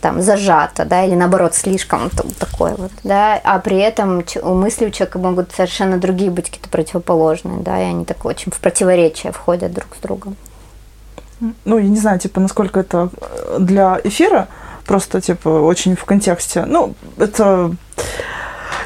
[0.00, 4.86] там зажато, да, или наоборот слишком там, такое вот, да, а при этом у мысли
[4.86, 9.32] у человека могут совершенно другие быть какие-то противоположные, да, и они так очень в противоречие
[9.32, 10.36] входят друг с другом.
[11.64, 14.48] Ну, я не знаю, типа, насколько это э, для эфира,
[14.86, 16.64] просто, типа, очень в контексте.
[16.64, 17.72] Ну, это...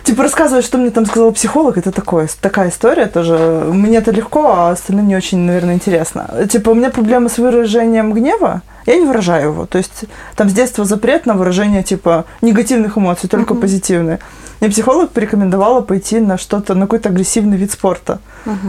[0.03, 3.36] Типа, рассказывать, что мне там сказал психолог, это такое, такая история тоже.
[3.72, 6.28] Мне это легко, а остальным не очень, наверное, интересно.
[6.51, 9.66] Типа, у меня проблемы с выражением гнева, я не выражаю его.
[9.66, 10.05] То есть,
[10.36, 14.18] там с детства запрет на выражение, типа, негативных эмоций, только позитивные.
[14.61, 18.20] Мне психолог порекомендовала пойти на что-то, на какой-то агрессивный вид спорта.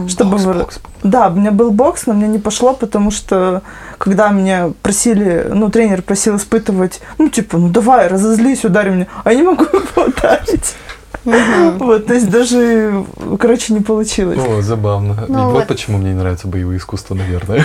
[0.08, 0.80] Чтобы Бокс, выра- бокс.
[1.02, 3.62] Да, у меня был бокс, но мне не пошло, потому что
[3.98, 9.32] когда меня просили, ну, тренер просил испытывать, ну, типа, ну, давай, разозлись, ударь меня, а
[9.32, 10.76] я не могу его ударить.
[11.24, 13.04] Вот, то есть даже,
[13.38, 14.38] короче, не получилось.
[14.38, 15.24] О, забавно.
[15.28, 15.66] Ну вот вот.
[15.68, 17.64] почему мне не нравятся боевые искусства, наверное.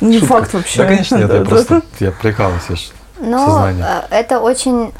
[0.00, 0.34] Не Шутка.
[0.34, 0.78] факт вообще.
[0.78, 1.48] Да, конечно, нет, Да, я да.
[1.48, 2.76] просто, я прикалываюсь, я
[3.20, 3.84] Но сознание.
[4.10, 4.92] э, это очень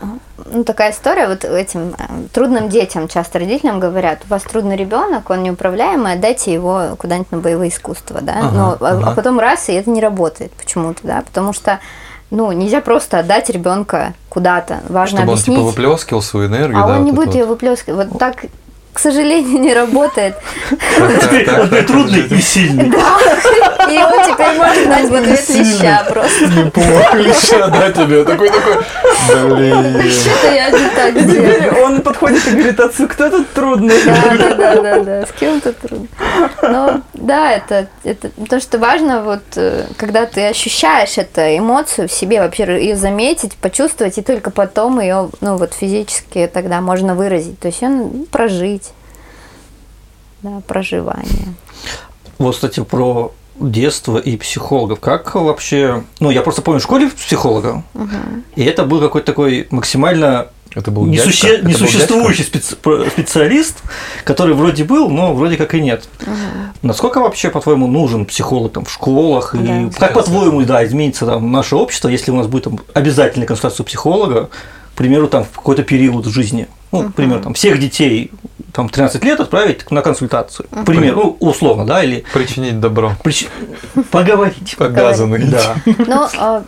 [0.51, 1.27] ну, такая история.
[1.29, 6.53] Вот этим э, трудным детям часто родителям говорят, у вас трудный ребенок, он неуправляемый, отдайте
[6.53, 8.35] его куда-нибудь на боевые искусства, да.
[8.39, 9.11] Ага, Но, а, ага.
[9.11, 11.81] а потом раз, и это не работает почему-то, да, потому что
[12.33, 14.81] ну, нельзя просто отдать ребенка куда-то.
[14.89, 15.59] Важно Чтобы он объяснить.
[15.59, 17.53] типа выплескивал свою энергию, а да, он не вот будет это ее вот.
[17.53, 18.09] выплескивать.
[18.09, 18.47] Вот так,
[18.93, 20.37] к сожалению, не работает.
[21.47, 22.87] Так, трудный и сильный.
[22.87, 26.47] И он теперь может дать в ответ леща просто.
[26.47, 28.25] Неплохо леща, да, тебе?
[28.25, 28.85] Такой, такой,
[29.51, 30.11] блин.
[30.11, 31.53] Что я не так сделала.
[31.53, 33.95] Теперь он подходит и говорит, отцу, кто тут трудный?
[34.05, 36.09] Да, да, да, да, да, с кем-то трудно.
[36.63, 42.13] Но да, это, это то, что важно, вот э, когда ты ощущаешь эту эмоцию в
[42.13, 47.59] себе, вообще ее заметить, почувствовать, и только потом ее, ну вот физически тогда можно выразить.
[47.59, 48.82] То есть ее ну, прожить.
[50.43, 51.55] Да, проживание.
[52.39, 54.99] Вот, кстати, про детство и психологов.
[55.01, 56.03] Как вообще...
[56.21, 57.85] Ну, я просто помню в школе психолога,
[58.57, 61.69] и это был какой-то такой максимально Это был несуще- дядька?
[61.69, 63.77] Несуществующий специ- специалист,
[64.25, 66.09] который вроде был, но вроде как и нет.
[66.81, 69.55] Насколько вообще, по-твоему, нужен психолог там, в школах?
[69.55, 69.91] И Да.
[69.99, 73.87] как, по-твоему, да, изменится там, наше общество, если у нас будет там, обязательная консультация у
[73.87, 74.49] психолога,
[74.95, 76.67] к примеру, там, в какой-то период в жизни?
[76.93, 78.31] Ну, к примеру, там, всех детей
[78.73, 80.67] там, 13 лет отправить на консультацию.
[80.71, 83.13] К примеру, ну, условно, да, или Причинить добро.
[83.25, 83.49] прич-
[84.11, 84.77] поговорить.
[84.79, 85.39] Обязанный.
[85.51, 85.75] Да.
[86.07, 86.63] Ну, э,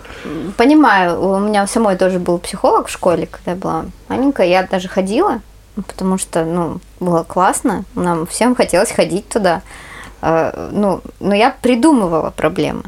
[0.56, 4.46] понимаю, у меня у самой тоже был психолог в школе, когда я была маленькая.
[4.46, 5.40] Я даже ходила,
[5.86, 7.84] потому что, ну, было классно.
[7.94, 9.62] Нам всем хотелось ходить туда.
[10.22, 12.82] Э, Ну, но я придумывала проблемы.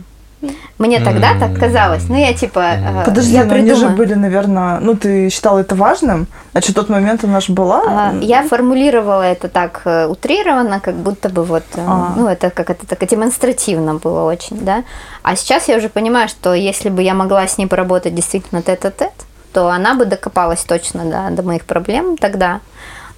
[0.79, 2.09] Мне тогда так казалось.
[2.09, 5.75] Ну, я типа, э, Подожди, я но они же были, наверное, ну ты считала это
[5.75, 7.83] важным, значит, тот момент она же была.
[7.87, 12.13] А, Я формулировала это так э, утрированно, как будто бы вот, э, А.
[12.17, 14.85] ну, это как это так демонстративно было очень, да.
[15.23, 19.13] А сейчас я уже понимаю, что если бы я могла с ней поработать действительно тет-а-тет,
[19.53, 22.61] то она бы докопалась точно да, до моих проблем тогда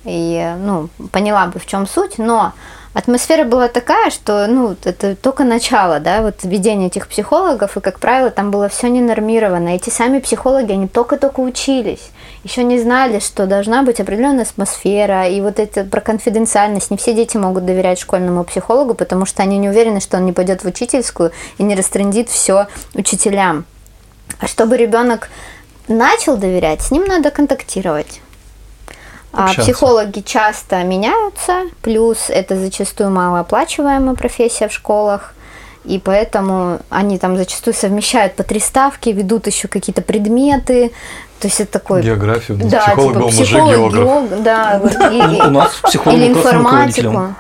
[0.04, 2.52] и, ну, поняла бы, в чем суть, но
[2.98, 8.00] атмосфера была такая, что, ну, это только начало, да, вот введение этих психологов, и, как
[8.00, 9.68] правило, там было все ненормировано.
[9.68, 12.10] Эти сами психологи, они только-только учились,
[12.42, 16.90] еще не знали, что должна быть определенная атмосфера, и вот это про конфиденциальность.
[16.90, 20.32] Не все дети могут доверять школьному психологу, потому что они не уверены, что он не
[20.32, 23.64] пойдет в учительскую и не растрендит все учителям.
[24.40, 25.30] А чтобы ребенок
[25.86, 28.20] начал доверять, с ним надо контактировать.
[29.38, 29.62] А Общаться.
[29.70, 35.32] психологи часто меняются, плюс это зачастую малооплачиваемая профессия в школах,
[35.84, 40.90] и поэтому они там зачастую совмещают по три ставки, ведут еще какие-то предметы,
[41.38, 42.02] то есть это такой...
[42.02, 42.58] Географию.
[42.64, 44.08] Да, Психолог типа был психолог, мужик-географ.
[44.32, 47.34] геог- да, вот, и- У нас психолог или информатику.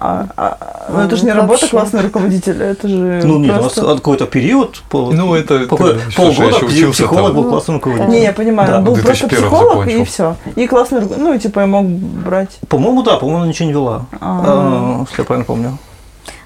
[0.00, 0.56] А, а,
[0.92, 1.40] ну это же не Вообще.
[1.42, 3.96] работа классного руководителя, это же Ну, нет, у нас просто...
[3.96, 7.34] какой-то период, пол- Ну, это какой- ты полгода еще учился психолог там.
[7.36, 8.12] был Ну, классным руководителем.
[8.12, 8.78] Не, я понимаю, Да.
[8.78, 10.00] он был просто 2001 психолог, закончил.
[10.00, 10.36] и все.
[10.54, 12.58] И классный, ну, и типа я мог брать.
[12.68, 14.42] По-моему, да, по-моему, она ничего не вела, А.
[14.46, 15.78] А, если я правильно помню.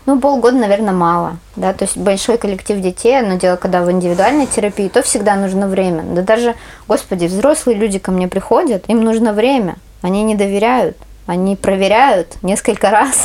[0.07, 1.36] Ну, полгода, наверное, мало.
[1.55, 1.72] Да?
[1.74, 6.03] То есть большой коллектив детей, одно дело, когда в индивидуальной терапии, то всегда нужно время.
[6.03, 6.55] Да даже,
[6.88, 9.76] господи, взрослые люди ко мне приходят, им нужно время.
[10.00, 10.96] Они не доверяют.
[11.33, 13.22] Они проверяют несколько раз,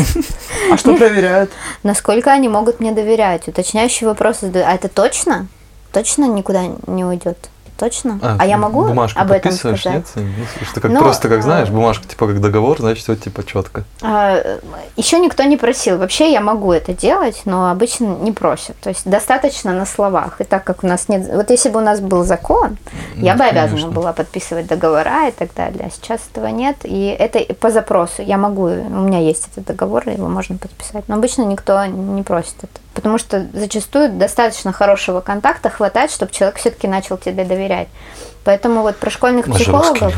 [0.72, 1.52] А что проверяют?
[1.84, 3.50] насколько они могут мне доверять.
[3.50, 4.66] Уточняющие вопросы задают.
[4.66, 5.48] А это точно?
[5.92, 7.38] Точно никуда не уйдет?
[7.78, 8.20] Точно?
[8.22, 9.86] А, я могу бумажку об этом сказать?
[9.86, 10.08] нет?
[10.70, 13.84] Что как Ну, просто, как а- знаешь, бумажка типа как договор, значит, все типа четко.
[14.96, 15.98] еще никто не просил.
[15.98, 18.76] Вообще я могу это делать, но обычно не просят.
[18.78, 20.42] То есть достаточно на словах.
[20.42, 21.30] И так как у нас нет...
[21.32, 22.78] Вот если бы у нас был закон,
[23.16, 23.92] я бы обязана конечно.
[23.92, 25.88] была подписывать договора и так далее.
[25.88, 26.78] А сейчас этого нет.
[26.84, 28.22] И это по запросу.
[28.24, 28.64] Я могу...
[28.64, 31.08] У меня есть этот договор, его можно подписать.
[31.08, 32.80] Но обычно никто не просит это.
[32.98, 37.90] Потому что зачастую достаточно хорошего контакта хватает, чтобы человек все-таки начал тебе доверять.
[38.44, 40.16] Поэтому вот про школьных психологов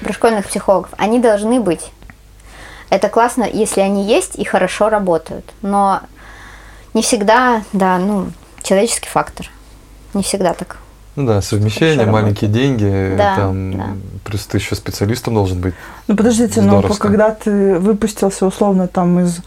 [0.00, 1.92] про школьных психологов, они должны быть.
[2.88, 5.44] Это классно, если они есть и хорошо работают.
[5.60, 6.00] Но
[6.94, 8.28] не всегда, да, ну,
[8.62, 9.50] человеческий фактор.
[10.14, 10.78] Не всегда так.
[11.14, 13.86] Ну да, совмещение, маленькие деньги, Да, там, да.
[14.24, 15.74] плюс ты еще специалистом должен быть.
[16.06, 17.08] Ну подождите, но Здоровско.
[17.08, 19.40] когда ты выпустился условно там из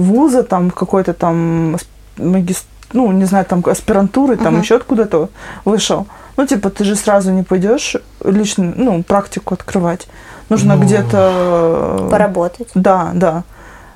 [0.00, 1.86] вуза, там какой-то там ас-
[2.16, 4.62] магис- ну, не знаю, там аспирантуры, там Мгм.
[4.62, 5.28] еще откуда-то
[5.64, 6.06] вышел.
[6.36, 10.08] Ну, типа, ты же сразу не пойдешь лично, ну, практику открывать.
[10.48, 10.82] Нужно Ну.
[10.82, 12.08] где-то...
[12.10, 12.68] Поработать.
[12.74, 13.42] Да, да.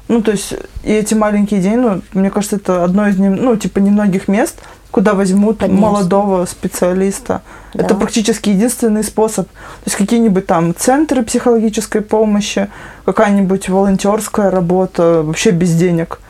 [0.09, 3.57] Ну, то есть, и эти маленькие деньги, ну, мне кажется, это одно из, нем- ну,
[3.57, 4.59] типа, немногих мест,
[4.93, 5.80] куда возьмут Конечно.
[5.80, 7.43] молодого специалиста.
[7.74, 7.95] Это Да.
[7.97, 9.49] практически единственный способ.
[9.49, 12.68] То есть, какие-нибудь там центры психологической помощи,
[13.05, 16.20] какая-нибудь волонтерская работа, вообще без денег.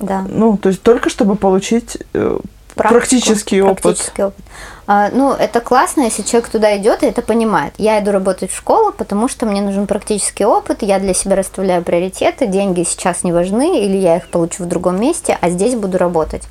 [0.00, 0.26] Да.
[0.28, 2.38] Ну, то есть, только чтобы получить э,
[2.74, 3.82] практику, практический опыт.
[3.82, 4.44] практический опыт.
[4.86, 7.74] А, ну, это классно, если человек туда идет и это понимает.
[7.78, 11.84] Я иду работать в школу, потому что мне нужен практический опыт, я для себя расставляю
[11.84, 15.96] приоритеты, деньги сейчас не важны, или я их получу в другом месте, а здесь буду
[15.96, 16.42] работать.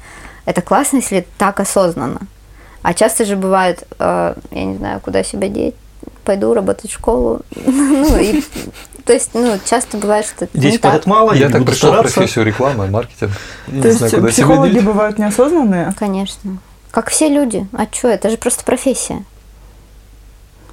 [0.49, 2.21] Это классно, если так осознанно.
[2.81, 5.75] А часто же бывает, э, я не знаю, куда себя деть,
[6.25, 7.41] пойду работать в школу.
[7.67, 8.43] Ну, и,
[9.05, 10.91] то есть, ну, часто бывает, что это Здесь не так.
[10.93, 13.31] платят мало, Я так пришел в профессию рекламы, маркетинг.
[13.67, 15.93] То не есть, психологи бывают неосознанные.
[15.99, 16.57] Конечно.
[16.89, 17.67] Как все люди.
[17.73, 19.25] А что, это же просто профессия.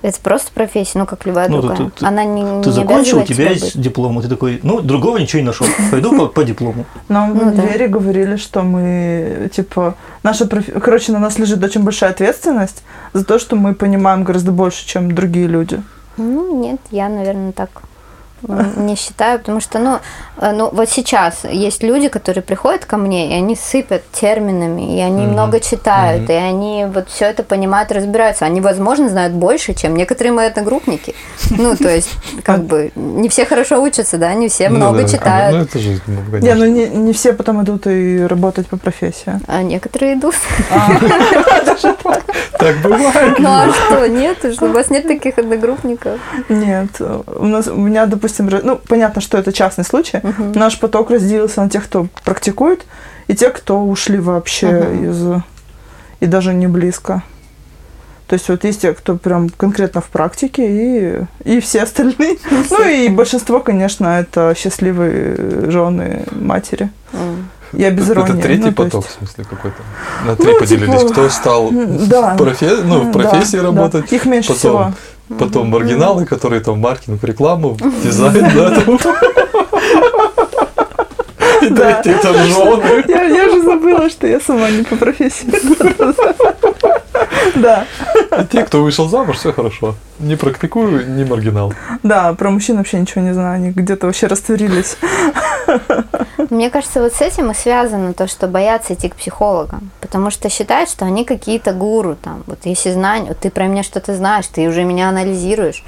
[0.03, 1.78] Это просто профессия, ну, как любая Ну, другая.
[1.78, 3.80] ты- ты- Она не, Ты не закончил, у тебя есть быть.
[3.84, 5.66] диплом, и ты такой, ну, другого ничего не нашел.
[5.90, 6.84] Пойду по, по диплому.
[7.09, 7.62] Нам в Ну да.
[7.62, 12.82] универе говорили, что мы, типа, наша Короче, на нас лежит очень большая ответственность
[13.14, 15.82] за то, что мы понимаем гораздо больше, чем другие люди.
[16.18, 17.70] Ну, нет, я, наверное, так
[18.43, 19.99] не считаю, потому что, ну,
[20.39, 25.01] э, ну, вот сейчас есть люди, которые приходят ко мне, и они сыпят терминами, и
[25.01, 25.32] они Мгм.
[25.32, 26.32] много читают, Мгм.
[26.32, 28.45] и они вот все это понимают, разбираются.
[28.45, 31.14] Они, возможно, знают больше, чем некоторые мои одногруппники.
[31.51, 32.11] Ну, то есть,
[32.45, 35.57] как бы, не все хорошо учатся, да, не все Ну много читают.
[35.57, 36.01] Ну, это же,
[36.43, 39.41] Не, ну не, все потом идут и работать по профессии.
[39.47, 40.34] А некоторые идут.
[42.59, 43.39] Так бывает.
[43.39, 44.39] Ну а что, нет?
[44.55, 46.18] Что у вас нет таких одногруппников?
[46.49, 50.20] Нет, у нас, у меня, допустим, ра- ну, понятно, что это частный случай.
[50.54, 52.84] Наш поток разделился на тех, кто практикует,
[53.28, 55.10] и тех, кто ушли вообще Мгм.
[55.10, 55.42] из...
[56.20, 57.22] И даже не близко.
[58.26, 62.38] То есть вот есть те, кто прям конкретно в практике, и, и все остальные.
[62.70, 66.90] Ну и большинство, конечно, это счастливые жены, матери.
[67.12, 67.48] М.
[67.76, 68.32] Я без иронии.
[68.32, 69.76] Это третий ну, то поток, есть- в смысле, какой-то.
[70.26, 71.00] На три Ну, поделились.
[71.00, 72.34] типа, Кто стал да.
[72.34, 73.62] в, профе- ну, в Да, профессии да.
[73.64, 74.12] работать.
[74.12, 74.92] Их меньше потом, всего.
[75.38, 78.72] Потом маргиналы, которые там маркетинг, рекламу, дизайн, да,
[81.74, 81.76] там.
[81.76, 82.02] И Да.
[82.02, 83.04] третий там жены.
[83.08, 85.46] Я, я же забыла, что я сама не по профессии.
[87.54, 87.86] Да,
[88.30, 89.94] А те, кто вышел замуж, все хорошо.
[90.18, 91.72] Не практикую, не маргинал.
[92.02, 94.96] да, про мужчин вообще ничего не знаю, они где-то вообще растворились.
[96.50, 99.90] Мне кажется, вот с этим и связано то, что боятся идти к психологам.
[100.00, 102.16] Потому что считают, что они какие-то гуру.
[102.22, 102.44] Там.
[102.46, 105.82] Вот если знания, вот ты про меня что-то знаешь, ты уже меня анализируешь.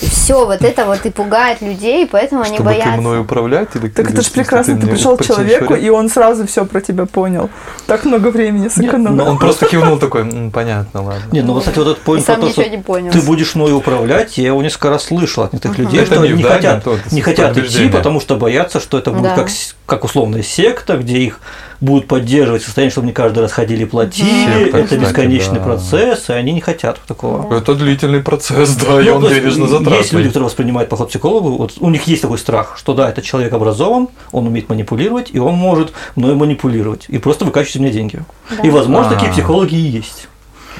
[0.00, 3.00] И все, вот это вот и пугает людей, поэтому они Чтобы ты боятся.
[3.00, 6.46] мной управлять или Так это же прекрасно, ты мне пришел к человеку, и он сразу
[6.46, 7.50] все про тебя понял.
[7.86, 9.26] Так много времени Но сэкономил.
[9.28, 11.22] он просто кивнул такой, «М, понятно, ладно.
[11.32, 14.48] Не, ну вот, кстати, вот этот поинт про то, что ты будешь мной управлять, я
[14.48, 18.20] его несколько раз слышал от некоторых людей, что не они хотят, не хотят идти, потому
[18.20, 19.48] что боятся, что это будет как,
[19.86, 21.40] как условная секта, где их
[21.80, 25.58] будут поддерживать в состоянии, чтобы они каждый раз ходили и платили, Секта, это кстати, бесконечный
[25.58, 25.64] да.
[25.64, 27.52] процесс, и они не хотят такого.
[27.54, 30.22] Это длительный процесс, да, и Ну, он то есть денежно Есть люди, затратный.
[30.24, 33.52] которые воспринимают поход к психологу, вот у них есть такой страх, что да, этот человек
[33.52, 38.22] образован, он умеет манипулировать, и он может мной манипулировать, и просто выкачивать у меня деньги.
[38.50, 38.62] Да.
[38.62, 39.14] И, возможно, А.
[39.14, 40.28] такие психологи и есть.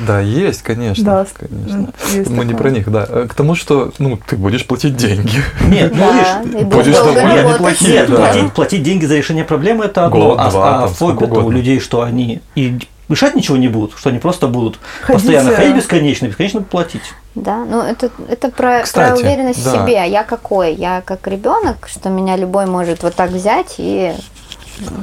[0.07, 1.05] Да, есть, конечно.
[1.05, 1.93] Да, конечно.
[2.13, 2.57] есть Мы не такое.
[2.57, 3.07] про них, да.
[3.09, 5.43] Э, К тому, что ну, ты будешь платить деньги.
[5.67, 7.61] Нет, ну Да, будешь долго довольно работать.
[7.61, 8.17] неплохие, Нет, да.
[8.17, 11.51] платить, платить деньги за решение проблемы это одно, Год, а, два, а там, фобия у
[11.51, 12.79] людей, что они и
[13.09, 15.13] решать ничего не будут, что они просто будут Ходите.
[15.13, 17.03] постоянно ходить бесконечно, бесконечно платить.
[17.35, 19.71] Да, ну это, это про, Кстати, про уверенность да.
[19.71, 20.01] в себе.
[20.01, 20.75] А я какой?
[20.75, 24.13] Я как ребенок, что меня любой может вот так взять и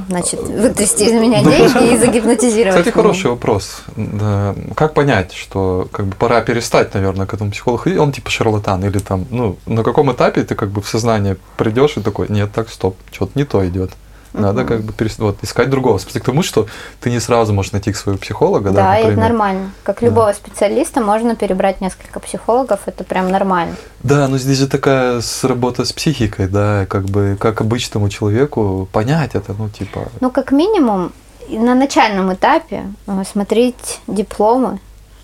[0.09, 2.79] значит, вытрясти из меня деньги и загипнотизировать.
[2.79, 3.81] Кстати, хороший вопрос.
[3.95, 7.99] Да, Как понять, что как бы пора перестать, наверное, к этому психологу ходить?
[7.99, 11.97] Он типа шарлатан или там, ну, на каком этапе ты как бы в сознание придешь
[11.97, 13.91] и такой, нет, так, стоп, что-то не то идет.
[14.37, 15.97] Надо как бы перес- вот, искать другого.
[15.97, 16.67] К тому, что
[17.01, 19.29] ты не сразу можешь найти своего психолога, да, Да, и это например.
[19.29, 19.71] нормально.
[19.83, 20.05] Как Да.
[20.07, 23.75] любого специалиста можно перебрать несколько психологов, это прям нормально.
[24.03, 29.31] Да, но здесь же такая работа с психикой, да, как бы как обычному человеку понять
[29.35, 31.11] это, ну, типа, Ну, как минимум,
[31.49, 34.79] на начальном этапе э, смотреть дипломы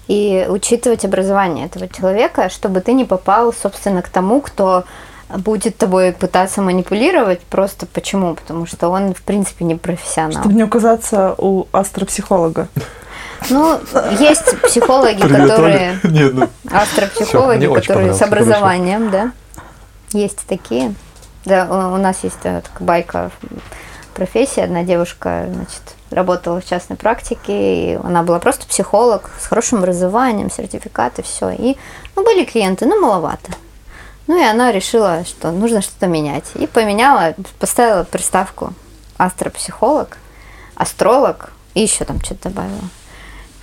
[0.08, 4.84] и учитывать образование этого человека, чтобы ты не попал, собственно, к тому, кто
[5.30, 7.42] будет тобой пытаться манипулировать.
[7.42, 8.36] Просто почему?
[8.36, 10.42] Потому что он, в принципе, не профессионал.
[10.42, 12.68] Чтобы не оказаться у астропсихолога.
[13.50, 13.80] Ну,
[14.20, 16.00] есть психологи, Привет, которые...
[16.04, 18.36] Ну, Астропсихологи, которые с хорошо.
[18.36, 19.32] образованием, да.
[20.12, 20.94] Есть такие.
[21.46, 23.32] Да, у, у нас есть э, такая байка
[24.14, 24.64] профессия.
[24.64, 30.50] Одна девушка, значит, работала в частной практике, и она была просто психолог с хорошим образованием,
[30.50, 31.50] сертификаты, все.
[31.50, 31.78] И,
[32.16, 33.52] ну, были клиенты, но маловато.
[34.28, 36.46] Ну и она решила, что нужно что-то менять.
[36.56, 38.74] И поменяла, поставила приставку
[39.18, 40.18] астропсихолог,
[40.76, 42.90] астролог и еще там что-то добавила.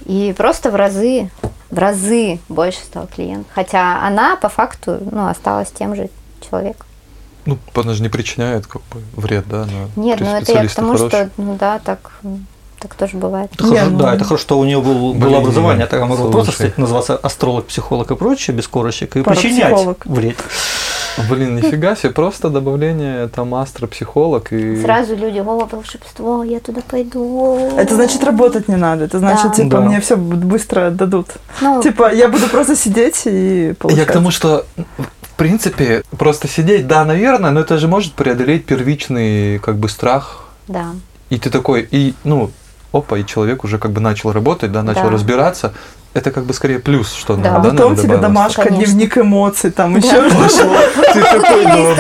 [0.06, 1.30] И просто в разы,
[1.70, 3.46] в разы больше стал клиент.
[3.54, 6.86] Хотя она по факту ну, осталась тем же человеком.
[7.46, 9.62] Ну, она же не причиняет как бы вред, да?
[9.62, 11.30] Она Нет, ну это я к тому, что, хороший.
[11.38, 12.12] ну да, так,
[12.80, 13.50] так тоже бывает.
[13.54, 16.30] Это хорошо, да, это хорошо, что у нее был, было Блин, образование, так она могла
[16.30, 20.06] просто кстати, называться астролог, психолог и прочее, без корочек, и причинять Парапсихолог.
[20.06, 20.36] вред.
[21.28, 24.80] Блин, нифига себе, просто добавление там астропсихолог и...
[24.80, 27.72] Сразу люди, о, волшебство, я туда пойду.
[27.76, 29.04] Это значит работать не надо.
[29.04, 29.54] Это значит, Да.
[29.54, 29.80] типа, Да.
[29.80, 31.26] мне все быстро дадут.
[31.60, 33.98] Ну, Типа, я буду просто сидеть и получать.
[34.00, 34.64] Я к тому, что
[35.22, 40.44] в принципе просто сидеть, да, наверное, но это же может преодолеть первичный как бы страх.
[40.68, 40.92] да.
[41.28, 42.50] И ты такой, и ну,
[42.92, 45.10] опа, и человек уже как бы начал работать, да, начал Да.
[45.10, 45.72] разбираться.
[46.12, 47.50] Это как бы скорее плюс, что Да.
[47.50, 48.84] А надо, да, потом надо тебе домашка, Конечно.
[48.86, 49.98] дневник эмоций, там Да.
[50.00, 51.12] еще что-то.
[51.12, 51.94] Ты такой, ну,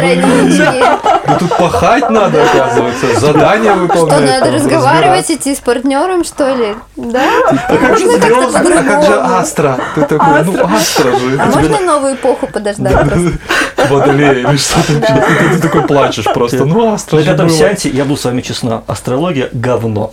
[0.58, 4.20] да тут пахать надо, оказывается, задания Что, выполнять.
[4.20, 6.74] надо там, разговаривать, идти с партнером, что ли?
[6.96, 7.22] Да?
[7.46, 8.74] А как же звезды?
[8.74, 9.20] А как же.
[9.20, 9.78] Астра?
[9.94, 11.38] Ты такой, ну Астра же.
[11.40, 13.32] А можно новую эпоху подождать просто?
[13.88, 14.92] Водолей или что-то.
[14.92, 16.64] И ты, такой плачешь просто.
[16.64, 17.50] Ну, Астра На было.
[17.50, 18.82] сеансе я буду с вами честна.
[18.86, 20.12] Астрология– говно.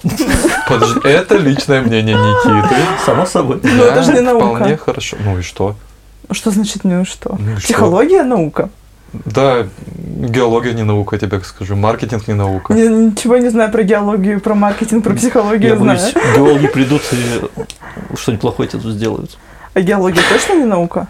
[0.67, 2.75] Подожди, это личное мнение Никиты.
[3.05, 3.59] Само собой.
[3.63, 4.55] Ну, это же не наука.
[4.55, 5.17] Вполне хорошо.
[5.23, 5.75] Ну и что?
[6.31, 7.35] Что значит ну и что?
[7.39, 7.63] Ну и что?
[7.63, 8.69] Психология наука.
[9.13, 9.65] Да,
[9.95, 11.75] геология не наука, я тебе скажу.
[11.75, 12.73] Маркетинг не наука.
[12.73, 15.97] Я ничего не знаю про геологию, про маркетинг, про психологию Я знаю.
[15.97, 19.37] боюсь, геологи придут и что-нибудь плохое тебе тут сделают.
[19.73, 21.07] А геология точно не наука?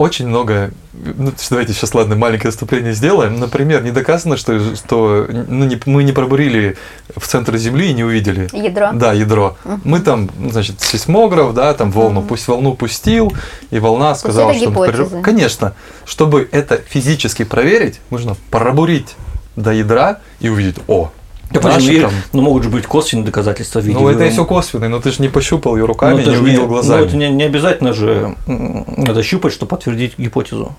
[0.00, 0.70] Очень много.
[0.94, 3.38] Ну, давайте сейчас, ладно, маленькое отступление сделаем.
[3.38, 6.78] Например, не доказано, что, что ну, не- мы не пробурили
[7.14, 8.48] в центр Земли и не увидели.
[8.56, 8.92] Ядро.
[8.94, 9.58] Да, ядро.
[9.84, 13.34] Мы там, ну, значит, сейсмограф, да, там волну, пусть волну пустил,
[13.70, 14.70] и волна сказала, что...
[14.70, 15.74] например, Конечно,
[16.06, 19.16] чтобы это физически проверить, нужно пробурить
[19.54, 21.12] до ядра и увидеть, о,
[21.52, 23.98] Я наши там- Ну, могут же быть косвенные доказательства в виде...
[23.98, 26.62] Ну, это все косвенный, но ты же не пощупал ее Ну, руками, это не увидел
[26.62, 27.06] Ну, глазами.
[27.06, 30.74] это не, не обязательно же надо щупать, чтобы подтвердить гипотезу.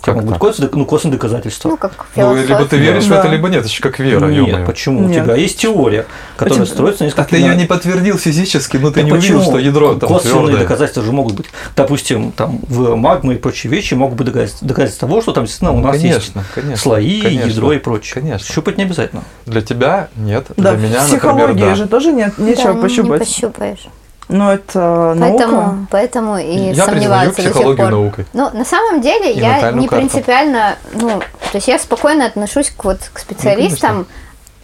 [0.00, 1.68] Как могут косвенные, ну, косвенные доказательства.
[1.68, 3.20] Ну, как Ну, либо ты веришь в Да.
[3.20, 3.60] это, либо нет.
[3.60, 4.66] Это же как вера, Нет, ё-моё.
[4.66, 5.00] почему?
[5.08, 5.22] Нет.
[5.22, 6.06] У тебя есть теория,
[6.36, 6.74] которая Почему?
[6.74, 7.30] строится на А нескольких...
[7.30, 9.50] ты ее не подтвердил физически, но ты Так не увидел, почему?
[9.50, 10.60] что ядро там Косвенные твердое.
[10.62, 11.46] доказательства же могут быть.
[11.76, 15.72] Допустим, там в магму и прочие вещи могут быть доказательства, доказательства того, что там действительно
[15.72, 18.14] у Ну, нас есть конечно, конечно, слои, конечно, ядро и прочее.
[18.22, 18.52] конечно.
[18.52, 19.22] Щупать не обязательно.
[19.46, 21.74] Для тебя нет, Да, для меня, в например, психологии да.
[21.74, 23.20] же тоже нет, нечего Да, ну, пощупать.
[23.20, 23.86] Не пощупаешь.
[24.28, 25.38] Но это наука.
[25.38, 27.90] Поэтому, поэтому и Я сомневаются до сих пор.
[27.90, 28.26] наукой.
[28.32, 29.96] Ну, на самом деле, И я не карту.
[29.96, 34.06] принципиально, ну, то есть я спокойно отношусь к, вот, к специалистам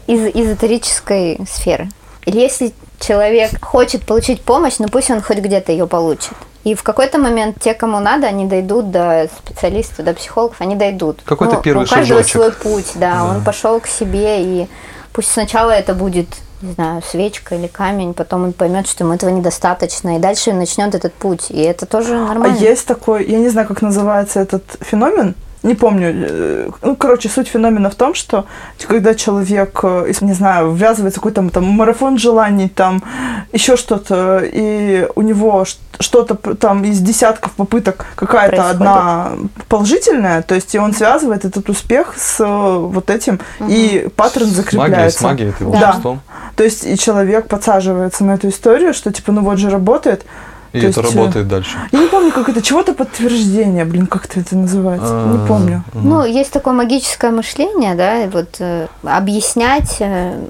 [0.07, 1.89] из эзотерической сферы.
[2.27, 6.33] Если человек хочет получить помощь, ну пусть он хоть где-то ее получит.
[6.65, 11.23] И в какой-то момент те, кому надо, они дойдут до специалистов, до психологов, они дойдут.
[11.25, 12.33] Какой-то Ну, первый У каждого шажочек.
[12.33, 14.69] свой путь, да, Он пошел к себе, и
[15.15, 16.29] пусть сначала это будет,
[16.63, 20.95] не знаю, свечка или камень, потом он поймет, что ему этого недостаточно, и дальше начнет
[20.95, 21.47] этот путь.
[21.51, 22.57] И это тоже А нормально.
[22.57, 26.07] есть такой, я не знаю, как называется этот феномен, не помню.
[26.15, 28.45] э, Ну, короче, суть феномена в том, что
[28.89, 33.03] когда человек, э, не знаю, ввязывается в какой-то там марафон желаний, там
[33.53, 39.33] еще что-то, и у него ш- что-то там из десятков попыток какая-то одна
[39.69, 43.39] положительная, то есть и он связывает этот успех с э, вот этим,
[43.69, 45.19] и паттерн С магией, закрепляется.
[45.19, 45.67] с магией, Да.
[45.67, 46.21] волшебством.
[46.57, 50.25] То есть и человек подсаживается на эту историю, что типа, ну вот же работает.
[50.73, 51.77] И То это есть, э, работает дальше.
[51.91, 55.83] Я не помню, как это, чего-то подтверждение, блин, как это называется, А, не помню.
[55.95, 60.41] Ну, есть такое магическое мышление, да, и вот э, объяснять э,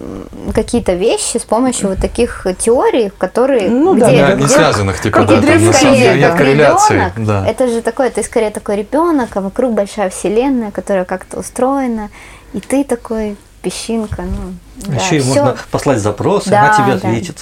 [0.55, 4.51] какие-то вещи с помощью вот таких теорий, которые Ну где да, Да, да, не как-
[4.51, 6.95] связанных, типа, да, там на самом деле скорее, нет корреляции.
[6.95, 7.47] ребенок, Да.
[7.49, 12.11] это же такой, ты скорее такой ребенок, а вокруг большая вселенная, которая как-то устроена,
[12.53, 14.55] и ты такой песчинка, ну,
[14.87, 15.29] да, Еще и всё.
[15.29, 17.09] можно послать запрос, и Да, она тебе да.
[17.09, 17.39] ответит.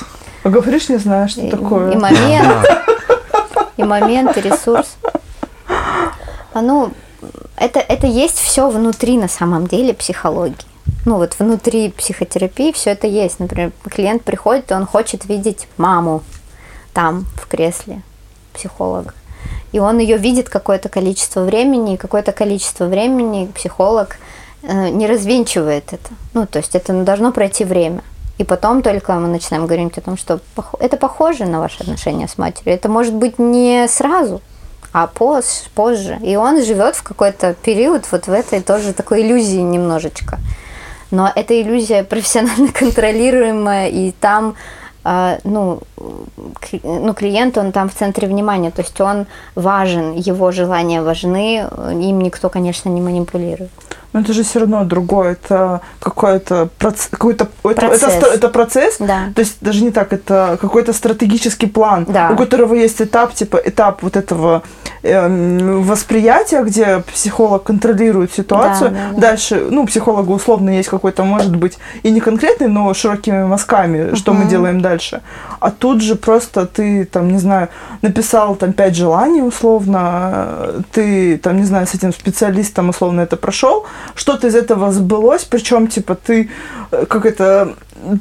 [0.51, 1.92] Говоришь, не знаю, что и, такое.
[1.92, 2.66] и момент,
[3.76, 4.96] и момент, и ресурс.
[6.53, 6.92] А, Ну,
[7.57, 10.57] это, это есть все внутри на самом деле психологии.
[11.05, 13.40] Ну вот внутри психотерапии все это есть.
[13.40, 16.22] Например, клиент приходит, и он хочет видеть маму
[16.92, 18.03] там, в кресле
[18.53, 19.14] психолога.
[19.72, 24.16] И он ее видит какое-то количество времени, и какое-то количество времени психолог
[24.62, 26.11] э, не развенчивает это.
[26.34, 28.03] Ну, то есть это должно пройти время.
[28.39, 30.41] И потом только мы начинаем говорить о том, что
[30.78, 32.74] это похоже на ваши отношения с матерью.
[32.74, 34.41] Это может быть не сразу,
[34.93, 36.18] а поз- позже.
[36.22, 40.39] И он живет в какой-то период вот в этой тоже такой иллюзии немножечко.
[41.11, 44.55] Но эта иллюзия профессионально контролируемая, и там
[45.05, 45.80] а, ну,
[46.82, 52.20] ну, клиент, он там в центре внимания, то есть он важен, его желания важны, им
[52.20, 53.70] никто, конечно, не манипулирует.
[54.12, 55.32] Но это же все равно другое.
[55.32, 58.14] Это какой-то проц- какой-то это- Это, Процесс.
[58.14, 58.96] стра- это процесс.
[58.98, 59.18] Да.
[59.34, 62.30] То есть даже не так, это какой-то стратегический план, Да.
[62.32, 64.62] у которого есть этап, типа этап вот этого
[65.03, 68.90] эм, восприятия, где психолог контролирует ситуацию.
[68.90, 69.20] Да, да, да.
[69.20, 74.14] Дальше, ну, у психолога условно есть какой-то, может быть, и не конкретный, но широкими мазками,
[74.14, 75.22] что мы делаем дальше.
[75.61, 77.68] А тут же просто ты, там, не знаю,
[78.03, 83.86] написал там пять желаний условно, ты, там, не знаю, с этим специалистом условно это прошел,
[84.14, 86.51] что-то из этого сбылось, причем, типа, ты,
[86.90, 87.74] э, как это,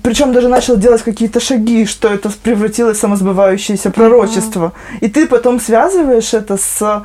[0.03, 4.73] причем даже начал делать какие-то шаги, что это превратилось в самосбывающееся пророчество.
[5.01, 7.03] И ты потом связываешь это с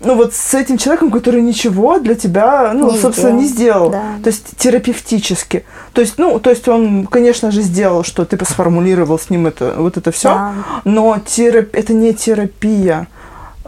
[0.00, 3.90] ну вот с этим человеком, который ничего для тебя, ну, Не собственно, не сделал.
[3.90, 4.02] Да.
[4.22, 5.64] То есть терапевтически.
[5.92, 9.74] То есть, ну, то есть он, конечно же, сделал, что ты сформулировал с ним это,
[9.78, 10.52] вот это все, Да.
[10.84, 11.68] но терап...
[11.72, 13.08] это не терапия.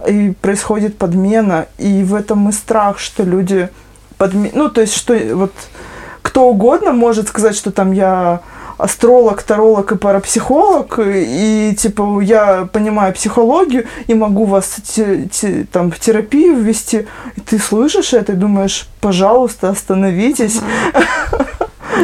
[0.07, 3.71] И происходит подмена, и в этом и страх, что люди
[4.19, 4.51] подме...
[4.53, 5.53] Ну, то есть, что вот
[6.21, 8.41] кто угодно может сказать, что там я
[8.79, 15.91] астролог, таролог и парапсихолог, и, типа я понимаю психологию и могу вас те- те- там
[15.91, 17.07] в терапию ввести,
[17.37, 20.61] и ты слышишь это и думаешь, пожалуйста, остановитесь.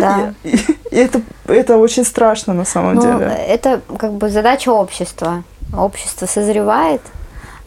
[0.01, 0.33] Да.
[0.45, 0.57] И,
[0.91, 3.27] и это, это очень страшно на самом Ну, деле.
[3.49, 5.45] это как бы задача общества.
[5.77, 7.01] Общество созревает,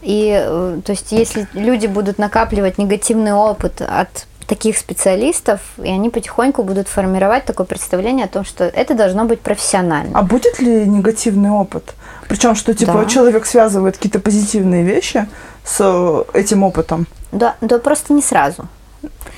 [0.02, 6.10] и э, то есть если люди будут накапливать негативный опыт от таких специалистов, и они
[6.10, 10.18] потихоньку будут формировать такое представление о том, что это должно быть профессионально.
[10.18, 11.94] А будет ли негативный опыт?
[12.28, 13.04] Причем, что типа Да.
[13.06, 15.28] человек связывает какие-то позитивные вещи
[15.64, 17.06] с э, этим опытом.
[17.32, 18.66] Да, да просто не сразу.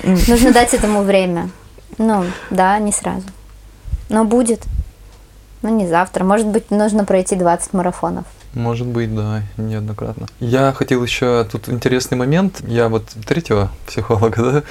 [0.03, 1.49] Нужно дать этому время.
[1.97, 3.25] Ну, да, не сразу.
[4.09, 4.61] Но будет.
[5.61, 6.23] Ну, не завтра.
[6.23, 8.25] Может быть, нужно пройти 20 марафонов.
[8.53, 10.27] Может быть, да, неоднократно.
[10.39, 12.61] Я хотел еще тут интересный момент.
[12.67, 14.63] Я вот третьего психолога, да,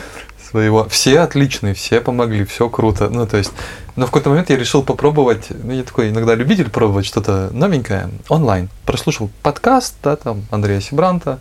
[0.49, 0.89] своего.
[0.89, 3.09] Все отличные, все помогли, все круто.
[3.09, 3.53] Ну, то есть,
[3.97, 8.11] но в какой-то момент я решил попробовать, ну, я такой иногда любитель пробовать что-то новенькое
[8.29, 8.69] онлайн.
[8.85, 11.39] Прослушал подкаст, да, там, Андрея Сибранта.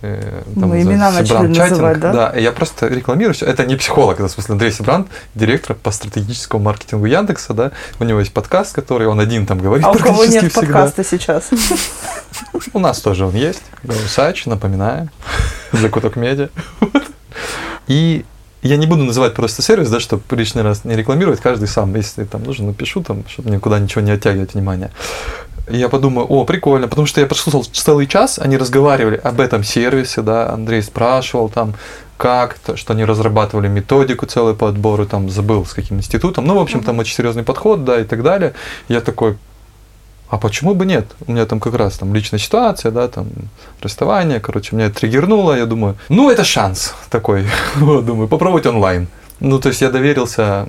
[0.00, 1.70] Э, там за имена начали Сибрант чатинг.
[1.70, 2.12] называть, да?
[2.12, 3.46] Да, я просто рекламирую всё.
[3.46, 7.72] Это не психолог, это, в смысле, Андрей Сибрант, директор по стратегическому маркетингу Яндекса, да.
[8.00, 10.60] У него есть подкаст, который он один там говорит А у кого нет всегда.
[10.60, 11.50] подкаста сейчас?
[12.72, 13.62] У нас тоже он есть.
[13.82, 15.08] Голосач, напоминаю.
[15.72, 16.48] Закуток медиа.
[17.86, 18.24] И
[18.62, 22.24] я не буду называть просто сервис, да, чтобы лишний раз не рекламировать, каждый сам, если
[22.24, 24.92] там нужно, напишу там, чтобы никуда ничего не оттягивать внимание.
[25.68, 29.62] И я подумаю, о, прикольно, потому что я прослушал целый час, они разговаривали об этом
[29.62, 31.74] сервисе, да, Андрей спрашивал там,
[32.16, 36.56] как, то, что они разрабатывали методику целую по отбору, там, забыл с каким институтом, ну,
[36.56, 38.54] в общем, там очень серьезный подход, да, и так далее.
[38.88, 39.38] Я такой,
[40.28, 41.06] а почему бы нет?
[41.26, 43.28] У меня там как раз там личная ситуация, да, там
[43.80, 47.46] расставание, короче, меня это триггернуло, я думаю, ну, это шанс такой,
[47.76, 49.08] вот, думаю, попробовать онлайн.
[49.38, 50.66] Ну, то есть я доверился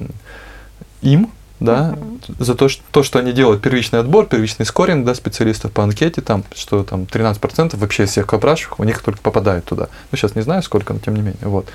[1.02, 1.32] им,
[1.64, 1.98] да,
[2.40, 6.22] за то что, то, что они делают первичный отбор, первичный скоринг, да, специалистов по анкете,
[6.22, 9.88] там, что там 13% вообще из всех опрашиваемых, у них только попадают туда.
[10.12, 11.68] Ну, сейчас не знаю сколько, но тем не менее, вот.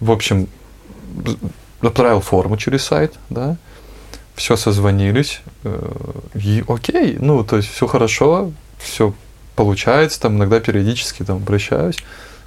[0.00, 0.48] В общем,
[1.80, 3.56] отправил форму через сайт, да,
[4.34, 5.92] все созвонились, э,
[6.34, 9.14] и окей, ну, то есть все хорошо, все
[9.56, 11.96] получается, там иногда периодически там обращаюсь.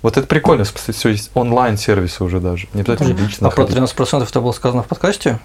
[0.04, 3.78] Вот это прикольно, все есть онлайн-сервисы уже даже, не обязательно лично А про ходить.
[3.78, 5.40] 13% это было сказано в подкасте?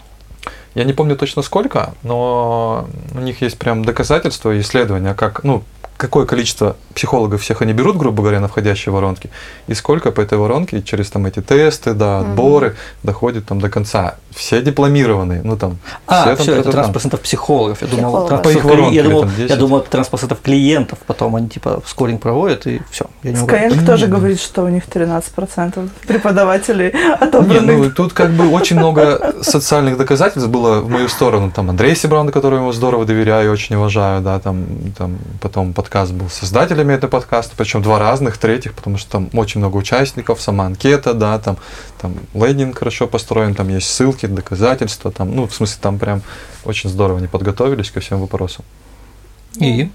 [0.79, 5.65] Я не помню точно сколько, но у них есть прям доказательства и исследования, как, ну,
[5.99, 9.29] какое количество психологов всех они берут, грубо говоря, на входящие воронки,
[9.67, 14.15] и сколько по этой воронке через там эти тесты, да, отборы доходит там до конца.
[14.31, 16.71] Все дипломированные, ну там, А, все там все, это.
[16.71, 17.83] 13% психологов.
[17.83, 18.41] Я думал, Психологов.
[18.41, 19.59] 13% По их воронке я думал, я 10.
[19.59, 23.07] думал, 13% клиентов, потом они типа скоринг проводят и все.
[23.25, 23.37] Я не.
[23.37, 24.13] Skyeng тоже Не.
[24.13, 27.79] говорит, что у них 13% преподавателей Не, отобранных.
[27.79, 31.51] ну тут как бы очень много социальных доказательств было в мою сторону.
[31.51, 36.29] Там Андрей Себран, которому здорово доверяю и очень уважаю, да, там, там потом подкаст был
[36.29, 41.15] создателями этого подкаста, причем два разных, третьих, потому что там очень много участников, сама анкета,
[41.15, 41.57] да, там,
[41.99, 46.21] там лендинг хорошо построен, там есть ссылки, доказательства, там, ну, в смысле, там прям
[46.65, 48.67] очень здорово они подготовились ко всем вопросам.
[49.57, 49.91] И?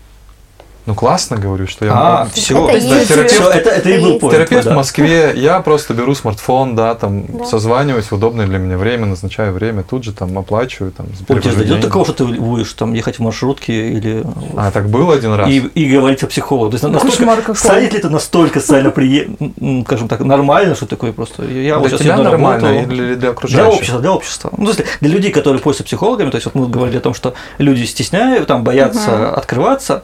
[0.85, 2.67] Ну классно, говорю, что я А, могу- все.
[2.67, 4.19] Это есть терапевт- Всё, это, это и был есть.
[4.19, 4.71] поинт, Терапевт да.
[4.73, 7.45] в Москве, я просто беру смартфон, да, там Да.
[7.45, 11.53] созваниваюсь в удобное для меня время, назначаю время, тут же там оплачиваю, там У тебя
[11.53, 14.23] дойдет такого, что ты будешь там ехать в маршрутке или
[14.57, 15.47] А, так было один раз?
[15.49, 16.71] и, и говорить о психологу.
[16.71, 21.45] То есть настолько, станет ли это настолько социально приемлемо, скажем так, нормально, что такое просто.
[21.45, 22.91] Я вот для сейчас тебя нормально работу.
[22.91, 23.73] или для Для окружающих?
[23.79, 24.49] общества, для общества.
[24.57, 27.13] Ну, в смысле, для людей, которые пользуются психологами, то есть вот мы говорили о том,
[27.13, 30.03] что люди стесняют, там боятся открываться,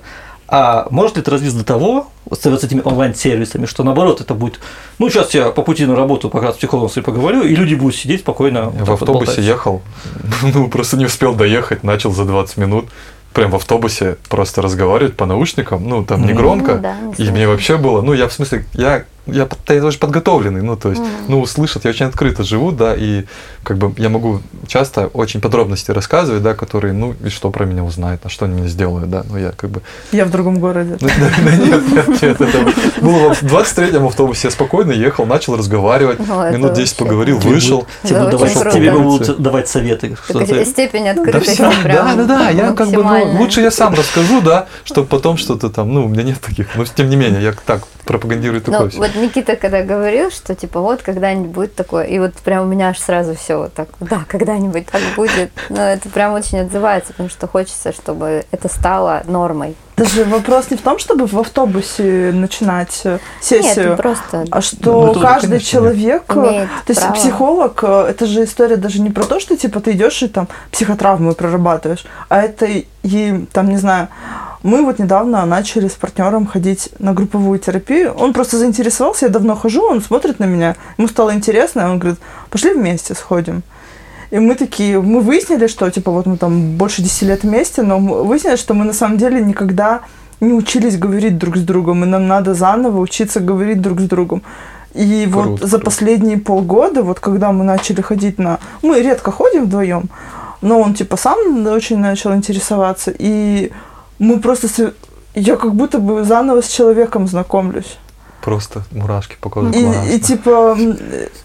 [0.51, 4.59] а может ли это развиться до того, с с этими онлайн-сервисами, что наоборот это будет,
[4.97, 7.95] ну, сейчас я по пути на работу пока с психологом своим поговорю, и люди будут
[7.95, 8.69] сидеть спокойно.
[8.69, 9.45] Вот в автобусе болтать.
[9.45, 9.81] ехал,
[10.53, 12.85] ну, просто не успел доехать, начал за 20 минут.
[13.33, 16.75] Прям в автобусе просто разговаривать по наушникам, ну, там не громко.
[16.75, 19.97] Ну да, не и мне вообще было, ну, я в смысле, я, я, я тоже
[19.97, 23.25] подготовленный, ну, то есть, ну, услышат, я очень открыто живу, да, и
[23.63, 27.83] как бы я могу часто очень подробности рассказывать, да, которые, ну, и что про меня
[27.83, 30.97] узнают, а что они мне сделают, да, ну, я как бы Я в другом городе.
[30.99, 32.57] ну, да, да нет, нет, нет, это
[33.01, 37.87] было в 23-м автобусе, я спокойно ехал, начал разговаривать, Ну, минут 10 вообще поговорил, вышел.
[38.03, 38.77] Тебе будут очень давать, круто.
[38.77, 40.17] тебе будут давать советы.
[40.23, 40.65] Что Такая ты...
[40.65, 43.93] Степень Да открытости все, прям да, да, да, я как бы, ну, лучше я сам
[43.93, 47.41] расскажу, да, чтобы потом что-то там, ну, у меня нет таких, но тем не менее,
[47.41, 48.99] я так пропагандирую Ну, такое всё.
[49.19, 52.99] Никита когда говорил, что типа вот когда-нибудь будет такое, и вот прям у меня аж
[52.99, 55.51] сразу все вот так, да, когда-нибудь так будет.
[55.69, 59.75] Но это прям очень отзывается, потому что хочется, чтобы это стало нормой.
[59.99, 64.61] Даже вопрос не в том, чтобы в автобусе начинать э, Нет, сессию, просто а Ну,
[64.61, 67.15] что это, каждый конечно, человек, э, имеет то есть право.
[67.15, 70.47] психолог, э, это же история даже не про то, что типа ты идешь и там
[70.71, 72.65] психотравмы прорабатываешь, а это
[73.03, 74.07] и там, не знаю,
[74.63, 78.13] мы вот недавно начали с партнером ходить на групповую терапию.
[78.13, 82.19] Он просто заинтересовался, я давно хожу, он смотрит на меня, ему стало интересно, он говорит,
[82.49, 83.63] пошли вместе сходим.
[84.31, 87.97] И мы такие, мы выяснили, что, типа, вот мы там больше 10 лет вместе, но
[87.99, 90.01] выяснили, что мы на самом деле никогда
[90.39, 94.43] не учились говорить друг с другом, и нам надо заново учиться говорить друг с другом.
[94.93, 95.85] И вот Круто, за круто.
[95.85, 98.59] последние полгода, вот когда мы начали ходить на...
[98.81, 100.09] Мы редко ходим вдвоем,
[100.61, 103.71] но он, типа, сам очень начал интересоваться, и
[104.19, 104.93] мы просто...
[105.35, 107.97] Я как будто бы заново с человеком знакомлюсь.
[108.41, 110.77] Просто мурашки по коже, И, и типа,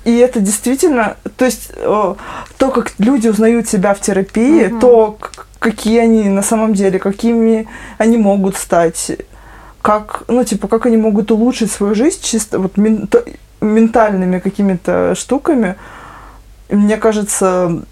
[0.04, 4.80] и это действительно, то есть то, как люди узнают себя в терапии, Мгм.
[4.80, 5.18] то,
[5.58, 7.66] какие они на самом деле, какими
[7.98, 9.12] они могут стать,
[9.82, 13.24] как, ну, типа, как они могут улучшить свою жизнь чисто вот мента-
[13.60, 15.74] ментальными какими-то штуками.
[16.70, 17.82] Мне кажется,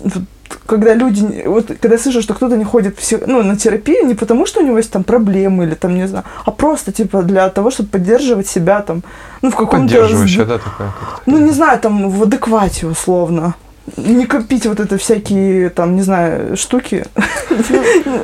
[0.00, 0.22] вот
[0.66, 4.06] когда люди, вот когда я слышу, что кто-то не ходит в псих- ну, на терапию,
[4.06, 7.22] не потому, что у него есть там проблемы или там, не знаю, а просто, типа,
[7.22, 9.02] для того, чтобы поддерживать себя там,
[9.42, 9.94] ну, в каком-то...
[9.94, 10.92] Поддерживающая, да, такая.
[11.26, 13.54] Ну, не знаю, там, в адеквате, условно.
[13.96, 17.06] Не копить вот это всякие, там, не знаю, штуки.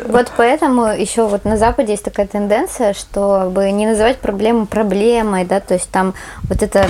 [0.08, 5.60] Вот поэтому еще вот на Западе есть такая тенденция, чтобы не называть проблему проблемой, да,
[5.60, 6.12] то есть там
[6.48, 6.88] вот это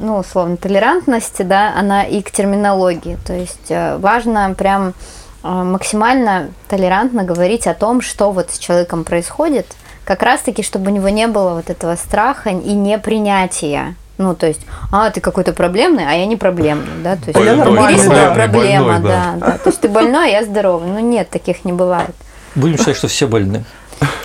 [0.00, 3.18] ну, условно, толерантность, да, она и к терминологии.
[3.26, 4.94] То есть э, важно прям
[5.42, 9.66] э, максимально толерантно говорить о том, что вот с человеком происходит,
[10.04, 13.94] как раз-таки, чтобы у него не было вот этого страха и непринятия.
[14.18, 14.60] Ну, то есть,
[14.92, 18.26] а, ты какой-то проблемный, а я не проблемный, да, то есть, А я бери свою
[18.26, 18.34] да.
[18.34, 19.46] проблему, Больной, да, да.
[19.46, 20.88] да, то есть ты больной, а я здоровый.
[20.88, 22.14] Ну, нет, таких не бывает.
[22.54, 23.64] Будем считать, что все больны.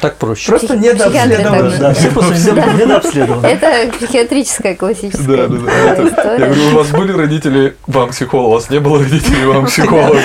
[0.02, 0.50] Так проще.
[0.50, 3.46] Просто психиатры Да, все просто недо- недообследованы.
[3.48, 5.72] Это психиатрическая Да, классическая да, да.
[5.72, 9.66] Это- Я говорю, у вас были родители вам психолога, у вас не было родителей вам
[9.66, 10.20] психолога.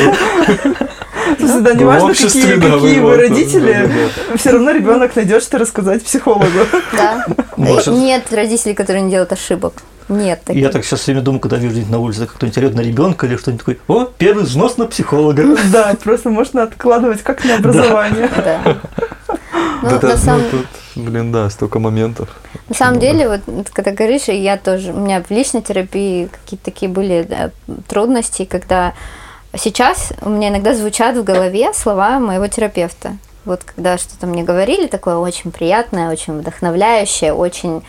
[1.38, 3.90] Слушай, да, В неважно, какие, да, какие вы вы вот, родители,
[4.30, 6.46] да, все равно ребенок найдет, что рассказать психологу.
[6.92, 7.24] Да.
[7.57, 7.94] Может.
[7.94, 9.74] Нет родителей, которые не делают ошибок.
[10.09, 10.61] Нет таких.
[10.61, 13.26] Я так сейчас все время думаю, когда вижу на улице, как кто-нибудь орет на ребенка
[13.26, 13.78] или что-нибудь такое.
[13.86, 15.57] О, первый взнос на психолога.
[15.72, 18.28] Да, просто можно откладывать как на образование.
[18.36, 18.78] Да.
[19.53, 22.28] Ну, Да, на ну, самом тут, блин, да, столько моментов.
[22.68, 26.90] На самом деле, вот когда говоришь, я тоже, у меня в личной терапии какие-то такие
[26.90, 27.51] были да,
[27.88, 28.94] трудности, когда
[29.57, 33.16] сейчас у меня иногда звучат в голове слова моего терапевта.
[33.44, 37.82] Вот когда что-то мне говорили, такое очень приятное, очень вдохновляющее, очень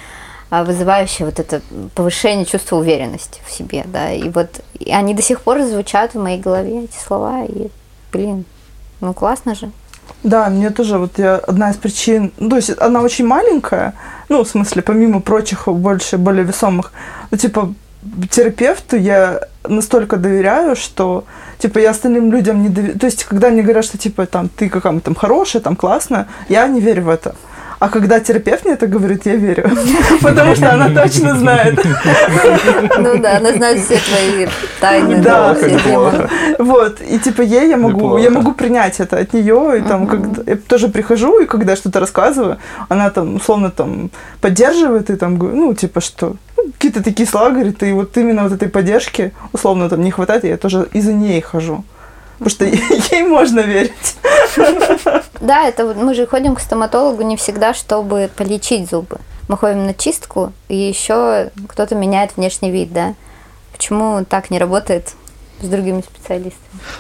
[0.50, 1.62] а, вызывающее вот это
[1.94, 6.20] повышение чувства уверенности в себе, да, и вот и они до сих пор звучат в
[6.20, 7.70] моей голове, эти слова, и,
[8.12, 8.46] блин,
[9.00, 9.72] ну классно же.
[10.24, 13.94] Да, мне тоже вот я одна из причин, ну, то есть она очень маленькая,
[14.30, 16.92] ну, в смысле, помимо прочих, больше, более весомых,
[17.32, 17.74] ну, типа,
[18.30, 21.26] терапевту я настолько доверяю, что,
[21.58, 23.00] типа, я остальным людям не доверяю.
[23.00, 26.68] То есть, когда мне говорят, что, типа, там, ты какая-то там хорошая, там, классная, я
[26.68, 27.36] не верю в это.
[27.82, 29.68] А когда терапевт мне это говорит, я верю.
[30.22, 31.80] Потому что она точно знает.
[33.00, 34.48] Ну да, она знает все твои
[34.80, 35.58] тайны, Да.
[36.60, 37.02] Вот.
[37.02, 39.80] И типа ей я могу, я могу принять это от нее.
[39.80, 42.58] И там когда я тоже прихожу, и когда я что-то рассказываю,
[42.88, 44.12] она там условно там
[44.42, 48.44] поддерживает и там говорю, ну, типа, что ну, какие-то такие слова говорит, и вот именно
[48.44, 51.84] вот этой поддержки условно там не хватает, и я тоже из-за ней хожу.
[52.44, 52.66] Потому что
[53.16, 54.18] ей можно верить.
[55.40, 59.20] Да, это вот мы же ходим к стоматологу не всегда, чтобы полечить зубы.
[59.48, 63.14] Мы ходим на чистку, и еще кто-то меняет внешний вид, да.
[63.72, 65.14] Почему так не работает
[65.62, 66.56] с другими специалистами?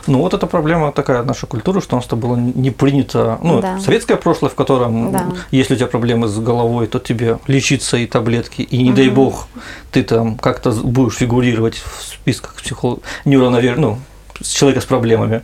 [0.06, 3.80] Ну вот эта проблема такая наша культура, что у нас-то было не принято, ну, Да.
[3.80, 5.26] советское прошлое, в котором, Да.
[5.49, 9.48] если у тебя проблемы с головой, то тебе лечиться и таблетки, и не дай бог,
[9.91, 13.78] ты там как-то будешь фигурировать в списках психологов, невронавер...
[13.80, 13.98] ну,
[14.43, 15.43] человека с проблемами.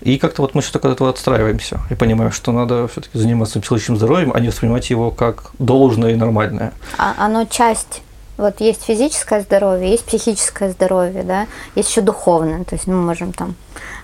[0.00, 3.96] И как-то вот мы все-таки от этого отстраиваемся и понимаем, что надо все-таки заниматься психологическим
[3.96, 6.72] здоровьем, а не воспринимать его как должное и нормальное.
[6.98, 8.02] А оно часть.
[8.36, 11.46] Вот есть физическое здоровье, есть психическое здоровье, да,
[11.76, 12.64] есть еще духовное.
[12.64, 13.54] То есть мы можем там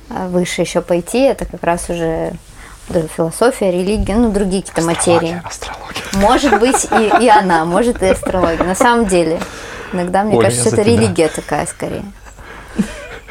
[0.09, 2.33] э, выше еще пойти, это как раз уже
[3.17, 5.43] философия, религия, ну, другие какие-то материи.
[5.45, 6.03] Астрология.
[6.15, 8.65] Может быть и, и она, может и астрология.
[8.65, 9.41] На самом деле,
[9.93, 12.05] иногда мне Оля, кажется, это религия такая скорее.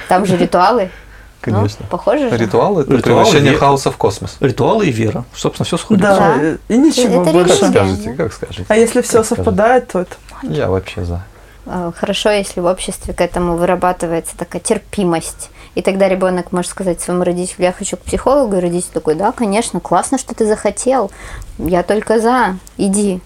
[0.09, 0.89] Там же ритуалы.
[1.41, 1.77] Конечно.
[1.83, 2.35] Ну, похоже же.
[2.37, 4.35] Ритуал– это Ритуал, превращение ве- хаоса в космос.
[4.41, 5.23] Ритуалы и вера.
[5.33, 6.09] Собственно, все сходится.
[6.09, 6.57] Да, Да.
[6.67, 7.59] и ничего Это больше.
[7.61, 8.65] Как скажете, как скажете.
[8.67, 9.35] А если все Как скажете.
[9.35, 11.21] совпадает, то это Я вообще за.
[11.65, 15.49] Э, Хорошо, если в обществе к этому вырабатывается такая терпимость.
[15.75, 19.31] И тогда ребенок может сказать своему родителю, я хочу к психологу, и родитель такой, да,
[19.31, 21.09] конечно, классно, что ты захотел,
[21.57, 23.21] я только за, иди.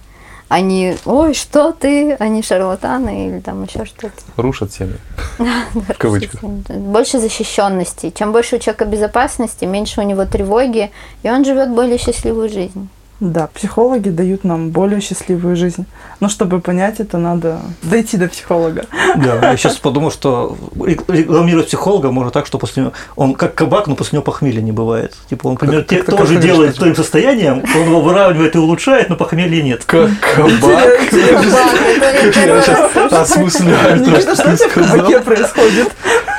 [0.53, 4.21] Они, ой, что ты, они шарлатаны или там еще что-то.
[4.37, 4.97] Рушат семьи.
[5.73, 6.43] В кавычках.
[6.43, 8.13] Больше защищенности.
[8.15, 10.91] Чем больше у человека безопасности, меньше у него тревоги,
[11.23, 12.87] и он живет более счастливую жизнь.
[13.19, 15.85] Да, психологи дают нам более счастливую жизнь.
[16.19, 18.85] Но чтобы понять это, надо дойти до психолога.
[19.15, 23.55] Да, я сейчас подумал, что рек- рекламировать психолога можно так, что после него он как
[23.55, 25.13] кабак, но после него похмелья не бывает.
[25.29, 26.79] Типа он, например, Как- те, как-то тоже как делает конечно.
[26.81, 29.83] своим состоянием, он его выравнивает и улучшает, но похмелья нет.
[29.85, 30.99] Как кабак.
[31.13, 35.21] Я сейчас осмысляю то, Никита, что в кабаке сказал.
[35.21, 35.91] происходит?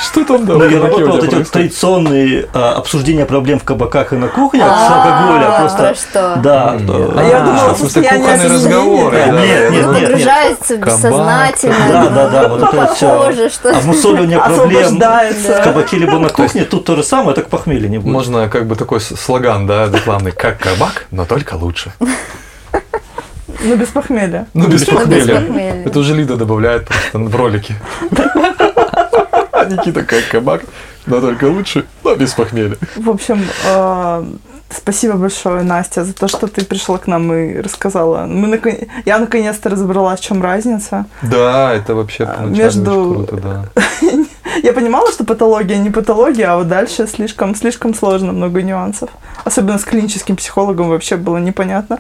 [0.02, 4.16] Что там, да, в я работал вот эти традиционные а, обсуждения проблем в кабаках и
[4.16, 5.46] на кухнях с А, алкоголя.
[5.46, 6.36] про Просто, что?
[6.72, 6.94] Да.
[7.16, 9.40] А я А, смысле, состояние кухонные разговоры, Нет, да.
[9.40, 10.02] нет, нет, думал, нет.
[10.04, 11.76] Погружается бессознательно.
[11.88, 13.08] Да, да, да, вот это все.
[13.08, 13.76] Похоже, что...
[13.76, 18.12] Обмусоливание проблем в кабаке либо на кухне, тут то же самое, так похмелья не будет.
[18.12, 21.92] Можно как бы такой слоган, да, рекламный, как кабак, но только лучше.
[23.64, 24.46] Ну, без похмелья.
[24.52, 25.82] Ну, без Ну, похмелья.
[25.86, 27.76] Это уже Лида добавляет просто в ролике.
[29.52, 30.62] А Никита как кабак,
[31.06, 32.76] но только лучше, но без похмелья.
[32.96, 34.24] В общем, э,
[34.76, 38.26] спасибо большое, Настя, за то, что ты пришла к нам и рассказала.
[38.26, 41.06] Мы након- Я наконец-то разобралась, в чем разница.
[41.22, 43.64] Да, это вообще поначалу между- круто, да.
[44.62, 49.10] Я понимала, что патология не патология, а вот дальше слишком, слишком сложно, много нюансов.
[49.44, 51.98] Особенно с клиническим психологом вообще было непонятно.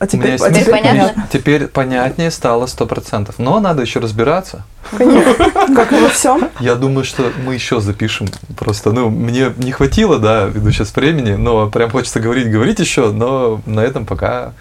[0.00, 1.28] А теперь, есть а теперь понятно.
[1.30, 3.34] Теперь понятнее стало сто процентов.
[3.38, 4.64] Но надо еще разбираться.
[4.96, 5.34] Конечно.
[5.76, 6.48] Как и во всем.
[6.58, 8.26] Я думаю, что мы еще запишем.
[8.58, 13.10] Просто, ну, мне не хватило, да, ввиду сейчас времени, но прям хочется говорить, говорить еще,
[13.12, 14.52] но на этом пока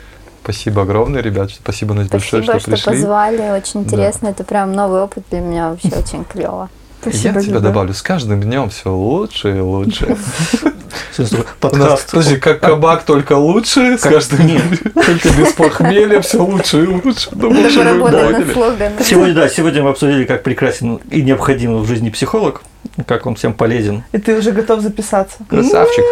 [0.44, 1.52] спасибо огромное, ребят.
[1.52, 3.02] Спасибо, Настя, большое, Спасибо, что что пришли.
[3.04, 3.50] позвали.
[3.58, 3.80] Очень Да.
[3.88, 4.28] интересно.
[4.28, 6.70] Это прям новый опыт для меня вообще очень клево.
[7.02, 7.60] Спасибо Я тебя тебе.
[7.60, 10.18] добавлю, с каждым днем все лучше и лучше.
[11.60, 12.12] Подкаст.
[12.12, 14.62] подожди, как кабак только лучше, с каждым днем
[14.94, 17.30] только без похмелья все лучше и лучше.
[17.32, 19.04] Вы поняли.
[19.04, 22.62] Сегодня, да, сегодня мы обсудили, как прекрасен и необходим в жизни психолог,
[23.08, 24.04] как он всем полезен.
[24.12, 25.38] И ты уже готов записаться.
[25.50, 26.04] Красавчик.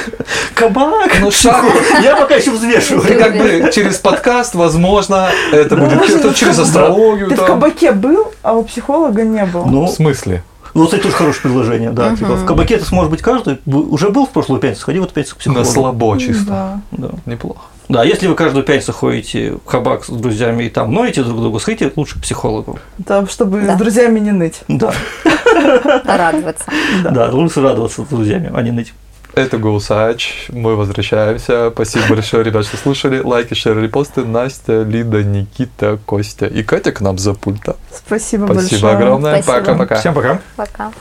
[0.54, 1.10] Кабак!
[1.20, 1.64] Ну, шаг.
[2.02, 3.02] Я пока еще взвешиваю.
[3.06, 7.28] Ты как бы через подкаст, возможно, это будет через в астрологию.
[7.28, 9.62] Ты в кабаке был, а у психолога не был.
[9.62, 10.42] В Ну, смысле?
[10.74, 12.16] ну, вот это тоже хорошее предложение, да.
[12.16, 13.58] Типа, в кабаке это сможет быть каждый.
[13.66, 15.70] Уже был в прошлую пятницу, сходи в эту пятницу к На психологу.
[15.72, 16.44] слабо чисто.
[16.44, 16.80] Да.
[16.92, 17.10] Да.
[17.26, 17.62] Неплохо.
[17.92, 21.58] Да, если вы каждую пятницу ходите в кабак с друзьями и там ноете друг другу,
[21.58, 22.78] сходите лучше к психологу.
[22.96, 23.74] Да, чтобы Да.
[23.74, 24.62] с друзьями не ныть.
[24.66, 24.94] Да,
[26.04, 26.64] Радоваться.
[27.04, 28.94] да, лучше радоваться с друзьями, а не ныть.
[29.34, 30.46] Это Гулсач.
[30.50, 31.70] Мы возвращаемся.
[31.70, 33.18] Спасибо большое, ребят, что слушали.
[33.18, 34.24] Лайки, шеры, репосты.
[34.24, 37.76] Настя, Лида, Никита, Костя и Катя к нам за пульта.
[37.90, 38.68] Спасибо, большое.
[38.68, 39.42] Спасибо огромное.
[39.42, 39.64] Спасибо.
[39.66, 39.94] Пока-пока.
[39.96, 40.40] Всем пока.
[40.56, 40.92] Пока.